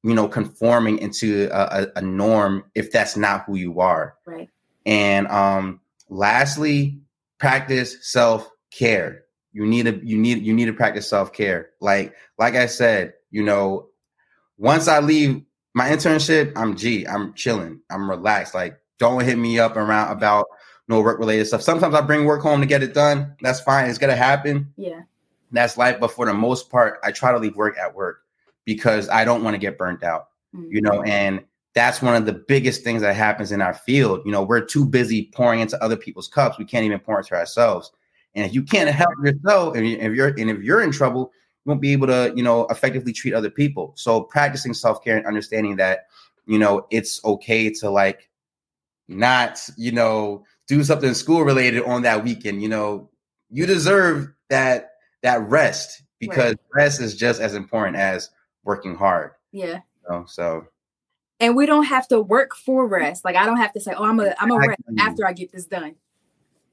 you 0.04 0.14
know, 0.14 0.28
conforming 0.28 0.98
into 1.00 1.50
a, 1.52 1.84
a, 1.84 2.00
a 2.00 2.02
norm 2.02 2.64
if 2.76 2.92
that's 2.92 3.16
not 3.18 3.44
who 3.46 3.56
you 3.56 3.80
are. 3.80 4.16
Right. 4.26 4.50
And 4.86 5.28
um, 5.28 5.82
lastly, 6.10 7.00
practice 7.38 7.98
self 8.02 8.50
care. 8.72 9.24
you 9.52 9.66
need 9.66 9.84
to 9.86 10.00
you 10.06 10.18
need 10.18 10.44
you 10.44 10.54
need 10.54 10.66
to 10.66 10.74
practice 10.74 11.08
self-care. 11.10 11.70
Like 11.82 12.16
like 12.38 12.56
I 12.56 12.68
said, 12.68 13.14
you 13.32 13.44
know, 13.44 13.88
once 14.58 14.88
I 14.88 15.00
leave 15.00 15.42
my 15.74 15.90
internship, 15.90 16.54
I'm 16.56 16.76
G, 16.76 17.06
I'm 17.08 17.34
chilling, 17.34 17.82
I'm 17.90 18.10
relaxed. 18.10 18.54
Like 18.54 18.80
don't 19.00 19.24
hit 19.24 19.38
me 19.38 19.60
up 19.60 19.76
around 19.76 20.12
about 20.12 20.48
no 20.88 21.02
work 21.02 21.20
related 21.20 21.48
stuff. 21.48 21.62
Sometimes 21.62 21.94
I 21.96 22.02
bring 22.02 22.26
work 22.26 22.42
home 22.42 22.62
to 22.62 22.68
get 22.68 22.84
it 22.84 22.94
done. 22.94 23.36
That's 23.42 23.62
fine. 23.62 23.90
It's 23.90 24.00
gonna 24.00 24.16
happen. 24.16 24.74
Yeah. 24.76 25.02
That's 25.52 25.78
life. 25.78 26.00
But 26.00 26.12
for 26.12 26.26
the 26.26 26.34
most 26.34 26.70
part, 26.70 27.00
I 27.04 27.12
try 27.12 27.32
to 27.32 27.40
leave 27.40 27.56
work 27.56 27.78
at 27.78 27.96
work 27.96 28.22
because 28.66 29.10
I 29.10 29.26
don't 29.26 29.44
want 29.44 29.56
to 29.56 29.60
get 29.60 29.78
burnt 29.78 30.04
out. 30.04 30.28
Mm-hmm. 30.56 30.72
You 30.72 30.82
know, 30.82 31.02
and 31.04 31.44
that's 31.76 32.02
one 32.02 32.16
of 32.16 32.26
the 32.26 32.34
biggest 32.34 32.84
things 32.84 33.02
that 33.02 33.16
happens 33.16 33.52
in 33.52 33.62
our 33.62 33.74
field. 33.74 34.22
You 34.26 34.32
know, 34.32 34.44
we're 34.44 34.62
too 34.62 34.86
busy 34.86 35.30
pouring 35.34 35.60
into 35.60 35.82
other 35.84 35.96
people's 35.96 36.28
cups. 36.28 36.58
We 36.58 36.66
can't 36.66 36.86
even 36.86 37.00
pour 37.00 37.20
into 37.20 37.36
ourselves. 37.36 37.92
And 38.36 38.46
if 38.46 38.54
you 38.54 38.64
can't 38.64 38.90
help 38.90 39.12
yourself, 39.24 39.76
and 39.76 39.86
if 39.86 40.14
you're 40.14 40.28
and 40.28 40.50
if 40.50 40.62
you're 40.62 40.82
in 40.82 40.92
trouble, 40.92 41.32
you 41.66 41.70
won't 41.70 41.82
be 41.82 41.94
able 41.94 42.08
to, 42.08 42.34
you 42.36 42.44
know, 42.44 42.68
effectively 42.68 43.14
treat 43.14 43.34
other 43.34 43.50
people. 43.50 43.94
So 43.96 44.22
practicing 44.22 44.74
self-care 44.74 45.18
and 45.18 45.26
understanding 45.26 45.76
that, 45.78 46.08
you 46.46 46.60
know, 46.60 46.86
it's 46.92 47.24
okay 47.26 47.72
to 47.72 47.90
like 47.90 48.30
not, 49.08 49.60
you 49.78 49.92
know, 49.92 50.44
do 50.68 50.84
something 50.84 51.14
school 51.16 51.44
related 51.44 51.84
on 51.84 52.04
that 52.04 52.24
weekend. 52.24 52.62
You 52.62 52.70
know, 52.70 53.10
you 53.50 53.66
deserve 53.66 54.32
that 54.50 54.92
that 55.24 55.42
rest 55.50 56.04
because 56.20 56.54
Right. 56.54 56.84
rest 56.84 57.02
is 57.02 57.16
just 57.16 57.42
as 57.42 57.56
important 57.56 57.98
as 57.98 58.30
working 58.64 58.96
hard. 58.96 59.32
Yeah. 59.52 59.80
You 60.04 60.10
know? 60.10 60.26
So 60.28 60.68
And 61.40 61.56
we 61.56 61.66
don't 61.66 61.86
have 61.86 62.08
to 62.10 62.20
work 62.20 62.56
for 62.56 62.86
rest. 62.88 63.24
Like 63.24 63.36
I 63.38 63.46
don't 63.46 63.58
have 63.58 63.72
to 63.74 63.80
say, 63.80 63.94
"Oh, 63.96 64.04
I'm 64.04 64.20
a 64.20 64.34
I'm 64.40 64.52
a 64.52 64.58
rest 64.58 64.82
after 65.00 65.26
I 65.26 65.32
get 65.34 65.52
this 65.52 65.66
done." 65.66 65.96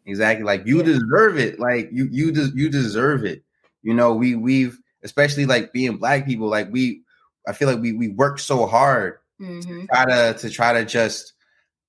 Exactly. 0.04 0.44
Like 0.44 0.66
you 0.66 0.78
Yeah. 0.78 0.84
deserve 0.84 1.38
it. 1.38 1.58
Like 1.60 1.88
you 1.92 2.08
you 2.10 2.32
des- 2.32 2.52
you 2.54 2.68
deserve 2.68 3.24
it. 3.24 3.42
You 3.82 3.94
know, 3.94 4.14
we 4.14 4.34
we've 4.34 4.78
especially 5.02 5.46
like 5.46 5.72
being 5.72 5.96
black 5.98 6.26
people, 6.26 6.48
like 6.48 6.70
we 6.72 7.02
I 7.46 7.52
feel 7.52 7.68
like 7.68 7.80
we 7.80 7.92
we 7.92 8.08
work 8.08 8.38
so 8.40 8.66
hard 8.66 9.18
Mhm. 9.40 9.86
try 9.88 10.04
to 10.04 10.38
to 10.40 10.50
try 10.50 10.72
to 10.72 10.84
just 10.84 11.34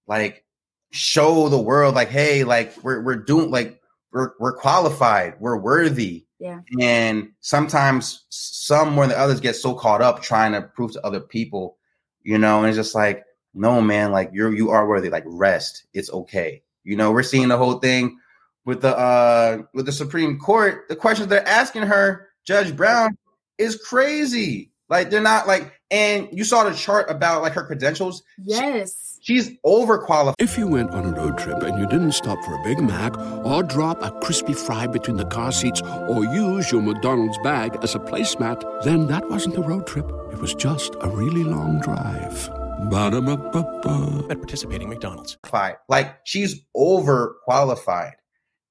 like 0.07 0.43
show 0.91 1.49
the 1.49 1.59
world 1.59 1.95
like 1.95 2.09
hey, 2.09 2.43
like 2.43 2.73
we're 2.83 3.01
we're 3.01 3.15
doing 3.15 3.49
like 3.51 3.81
we're 4.11 4.31
we're 4.39 4.55
qualified, 4.55 5.35
we're 5.39 5.57
worthy. 5.57 6.25
Yeah. 6.39 6.61
And 6.79 7.31
sometimes 7.39 8.25
some 8.29 8.93
more 8.93 9.07
than 9.07 9.17
others 9.17 9.39
get 9.39 9.55
so 9.55 9.73
caught 9.73 10.01
up 10.01 10.21
trying 10.21 10.53
to 10.53 10.61
prove 10.61 10.91
to 10.93 11.05
other 11.05 11.19
people, 11.19 11.77
you 12.21 12.37
know, 12.37 12.59
and 12.59 12.67
it's 12.67 12.77
just 12.77 12.93
like, 12.93 13.25
no 13.53 13.81
man, 13.81 14.11
like 14.11 14.29
you're 14.33 14.53
you 14.53 14.69
are 14.69 14.87
worthy, 14.87 15.09
like 15.09 15.23
rest. 15.25 15.85
It's 15.93 16.11
okay. 16.11 16.61
You 16.83 16.95
know, 16.95 17.11
we're 17.11 17.23
seeing 17.23 17.47
the 17.47 17.57
whole 17.57 17.79
thing 17.79 18.19
with 18.65 18.81
the 18.81 18.95
uh 18.97 19.63
with 19.73 19.85
the 19.85 19.91
Supreme 19.91 20.39
Court. 20.39 20.85
The 20.89 20.95
questions 20.95 21.27
they're 21.27 21.47
asking 21.47 21.83
her, 21.83 22.29
Judge 22.45 22.75
Brown, 22.75 23.17
is 23.57 23.75
crazy. 23.77 24.71
Like 24.89 25.09
they're 25.09 25.21
not 25.21 25.47
like, 25.47 25.73
and 25.91 26.29
you 26.31 26.43
saw 26.43 26.63
the 26.63 26.75
chart 26.75 27.09
about 27.09 27.41
like 27.41 27.53
her 27.53 27.65
credentials. 27.65 28.23
Yes. 28.37 29.16
She's 29.21 29.51
overqualified. 29.65 30.35
If 30.39 30.57
you 30.57 30.67
went 30.67 30.91
on 30.91 31.05
a 31.05 31.11
road 31.11 31.37
trip 31.37 31.61
and 31.63 31.77
you 31.79 31.87
didn't 31.87 32.13
stop 32.13 32.43
for 32.43 32.53
a 32.53 32.63
Big 32.63 32.79
Mac 32.79 33.17
or 33.45 33.63
drop 33.63 34.01
a 34.01 34.11
crispy 34.21 34.53
fry 34.53 34.87
between 34.87 35.17
the 35.17 35.25
car 35.25 35.51
seats 35.51 35.81
or 35.81 36.23
use 36.25 36.71
your 36.71 36.81
McDonald's 36.81 37.37
bag 37.43 37.77
as 37.81 37.95
a 37.95 37.99
placemat, 37.99 38.83
then 38.83 39.07
that 39.07 39.29
wasn't 39.29 39.57
a 39.57 39.61
road 39.61 39.85
trip. 39.87 40.09
It 40.31 40.39
was 40.39 40.53
just 40.53 40.95
a 41.01 41.09
really 41.09 41.43
long 41.43 41.79
drive. 41.81 42.49
Ba-da-ba-ba-ba. 42.89 44.27
at 44.29 44.37
participating 44.37 44.87
McDonald's. 44.89 45.37
qualified. 45.43 45.77
Like 45.89 46.19
she's 46.23 46.61
overqualified. 46.75 48.13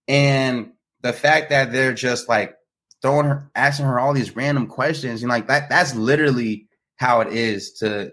And 0.09 0.72
the 1.02 1.12
fact 1.12 1.50
that 1.50 1.72
they're 1.72 1.92
just 1.92 2.28
like 2.28 2.54
throwing 3.02 3.26
her, 3.26 3.50
asking 3.54 3.87
her 3.87 3.98
all 3.98 4.14
these 4.14 4.37
random 4.37 4.68
questions, 4.68 5.22
and 5.22 5.28
like 5.28 5.48
that, 5.48 5.68
that's 5.68 5.94
literally 5.94 6.68
how 6.96 7.20
it 7.20 7.32
is 7.32 7.72
to 7.74 8.12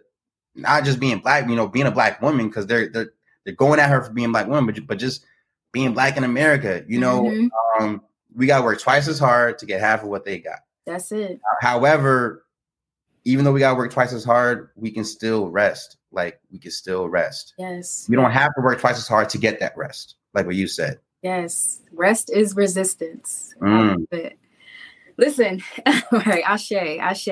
not 0.55 0.83
just 0.83 0.99
being 0.99 1.19
black, 1.19 1.47
you 1.49 1.55
know, 1.55 1.67
being 1.67 1.87
a 1.87 1.91
black 1.91 2.21
woman, 2.21 2.47
because 2.47 2.67
they're 2.67 2.89
they're 2.89 3.11
they're 3.45 3.55
going 3.55 3.79
at 3.79 3.89
her 3.89 4.01
for 4.03 4.11
being 4.13 4.31
black 4.31 4.47
woman, 4.47 4.65
but, 4.73 4.87
but 4.87 4.97
just 4.99 5.25
being 5.71 5.93
black 5.93 6.15
in 6.17 6.23
America. 6.23 6.83
You 6.87 6.99
know, 6.99 7.23
Mhm. 7.23 7.49
um, 7.79 8.01
we 8.35 8.45
gotta 8.47 8.63
work 8.63 8.79
twice 8.79 9.07
as 9.07 9.19
hard 9.19 9.57
to 9.59 9.65
get 9.65 9.79
half 9.81 10.03
of 10.03 10.09
what 10.09 10.25
they 10.25 10.39
got. 10.39 10.59
That's 10.85 11.11
it. 11.11 11.39
However, 11.61 12.45
even 13.25 13.45
though 13.45 13.51
we 13.51 13.59
gotta 13.59 13.77
work 13.77 13.91
twice 13.91 14.13
as 14.13 14.23
hard, 14.23 14.69
we 14.75 14.91
can 14.91 15.03
still 15.03 15.49
rest. 15.49 15.97
Like 16.11 16.39
we 16.51 16.59
can 16.59 16.71
still 16.71 17.09
rest. 17.09 17.53
Yes. 17.57 18.05
We 18.09 18.15
don't 18.15 18.31
have 18.31 18.53
to 18.55 18.61
work 18.61 18.79
twice 18.79 18.97
as 18.97 19.07
hard 19.07 19.29
to 19.29 19.37
get 19.37 19.59
that 19.59 19.75
rest, 19.77 20.15
like 20.33 20.45
what 20.45 20.55
you 20.55 20.67
said. 20.67 20.99
Yes. 21.21 21.81
Rest 21.91 22.29
is 22.31 22.55
resistance. 22.55 23.53
Mm. 23.61 24.05
Listen, 25.17 25.61
all 25.85 26.19
right, 26.25 26.43
Ashe, 26.45 26.71
Ashe. 26.73 27.29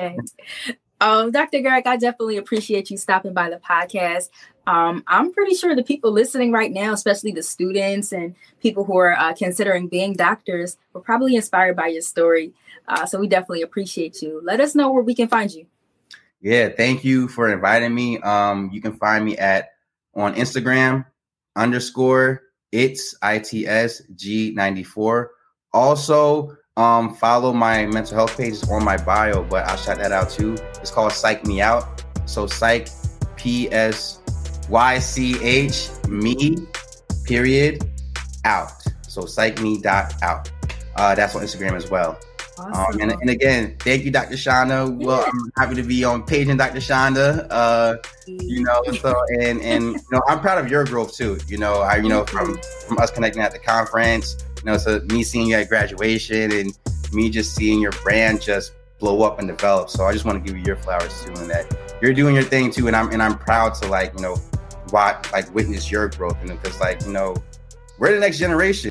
Um, 1.02 1.32
Dr. 1.32 1.58
Garrick, 1.60 1.88
I 1.88 1.96
definitely 1.96 2.36
appreciate 2.36 2.88
you 2.88 2.96
stopping 2.96 3.34
by 3.34 3.50
the 3.50 3.56
podcast. 3.56 4.30
Um, 4.68 5.02
I'm 5.08 5.32
pretty 5.32 5.56
sure 5.56 5.74
the 5.74 5.82
people 5.82 6.12
listening 6.12 6.52
right 6.52 6.70
now, 6.70 6.92
especially 6.92 7.32
the 7.32 7.42
students 7.42 8.12
and 8.12 8.36
people 8.60 8.84
who 8.84 8.96
are 8.96 9.18
uh, 9.18 9.34
considering 9.34 9.88
being 9.88 10.12
doctors, 10.12 10.76
were 10.92 11.00
probably 11.00 11.34
inspired 11.34 11.74
by 11.74 11.88
your 11.88 12.02
story. 12.02 12.52
Uh, 12.86 13.04
so 13.04 13.18
we 13.18 13.26
definitely 13.26 13.62
appreciate 13.62 14.22
you. 14.22 14.40
Let 14.44 14.60
us 14.60 14.76
know 14.76 14.92
where 14.92 15.02
we 15.02 15.16
can 15.16 15.26
find 15.26 15.52
you. 15.52 15.66
Yeah, 16.40 16.68
thank 16.68 17.02
you 17.02 17.26
for 17.26 17.48
inviting 17.48 17.92
me. 17.92 18.20
Um, 18.20 18.70
you 18.72 18.80
can 18.80 18.92
find 18.92 19.24
me 19.24 19.36
at 19.38 19.70
on 20.14 20.36
Instagram 20.36 21.04
underscore 21.56 22.42
it's 22.70 23.14
its 23.22 24.02
g 24.14 24.52
ninety 24.54 24.84
four. 24.84 25.32
Also, 25.72 26.56
um, 26.76 27.14
follow 27.14 27.52
my 27.52 27.86
mental 27.86 28.16
health 28.16 28.36
page 28.36 28.54
It's 28.54 28.70
on 28.70 28.84
my 28.84 28.96
bio, 28.96 29.42
but 29.44 29.66
I'll 29.66 29.76
shout 29.76 29.98
that 29.98 30.12
out 30.12 30.30
too. 30.30 30.56
It's 30.80 30.90
called 30.90 31.12
Psych 31.12 31.44
Me 31.46 31.60
Out. 31.60 32.04
So 32.26 32.46
Psych 32.46 32.88
P 33.36 33.70
S 33.72 34.20
Y 34.68 34.98
C 34.98 35.42
H 35.42 35.90
me 36.08 36.56
period 37.24 37.88
out. 38.44 38.72
So 39.06 39.26
psych 39.26 39.60
me 39.60 39.80
dot 39.80 40.14
out. 40.22 40.50
Uh, 40.96 41.14
that's 41.14 41.34
on 41.36 41.42
Instagram 41.42 41.72
as 41.72 41.90
well. 41.90 42.18
Awesome. 42.58 43.00
Um, 43.00 43.10
and, 43.10 43.20
and 43.20 43.30
again, 43.30 43.76
thank 43.80 44.04
you, 44.04 44.10
Dr. 44.10 44.36
Chanda. 44.36 44.88
Well, 44.88 45.24
I'm 45.26 45.52
happy 45.56 45.74
to 45.74 45.82
be 45.82 46.04
on 46.04 46.22
Paging 46.22 46.58
Dr. 46.58 46.80
Chanda. 46.80 47.50
Uh, 47.50 47.96
you 48.26 48.62
know, 48.62 48.82
so 49.00 49.14
and 49.40 49.60
and 49.62 49.94
you 49.94 50.00
know, 50.12 50.22
I'm 50.28 50.40
proud 50.40 50.58
of 50.58 50.70
your 50.70 50.84
growth 50.84 51.14
too. 51.14 51.38
You 51.48 51.58
know, 51.58 51.80
I 51.80 51.96
you 51.96 52.08
know 52.08 52.24
from 52.24 52.58
from 52.86 52.98
us 52.98 53.10
connecting 53.10 53.42
at 53.42 53.52
the 53.52 53.58
conference, 53.58 54.36
you 54.62 54.70
know, 54.70 54.78
so 54.78 55.00
me 55.08 55.24
seeing 55.24 55.48
you 55.48 55.56
at 55.56 55.68
graduation 55.68 56.52
and 56.52 56.78
me 57.12 57.30
just 57.30 57.54
seeing 57.54 57.80
your 57.80 57.92
brand 58.04 58.40
just 58.40 58.72
blow 58.98 59.22
up 59.22 59.40
and 59.40 59.48
develop. 59.48 59.90
So 59.90 60.04
I 60.04 60.12
just 60.12 60.24
want 60.24 60.42
to 60.42 60.48
give 60.48 60.56
you 60.56 60.64
your 60.64 60.76
flowers 60.76 61.24
too, 61.24 61.32
and 61.32 61.50
that 61.50 61.98
you're 62.00 62.14
doing 62.14 62.34
your 62.34 62.44
thing 62.44 62.70
too, 62.70 62.86
and 62.86 62.94
I'm 62.94 63.10
and 63.10 63.22
I'm 63.22 63.36
proud 63.36 63.74
to 63.76 63.88
like 63.88 64.14
you 64.14 64.22
know, 64.22 64.36
watch 64.92 65.30
like 65.32 65.52
witness 65.52 65.90
your 65.90 66.08
growth, 66.08 66.38
and 66.40 66.50
because 66.50 66.78
like 66.78 67.02
you 67.02 67.12
know, 67.12 67.34
we're 67.98 68.12
the 68.12 68.20
next 68.20 68.38
generation. 68.38 68.90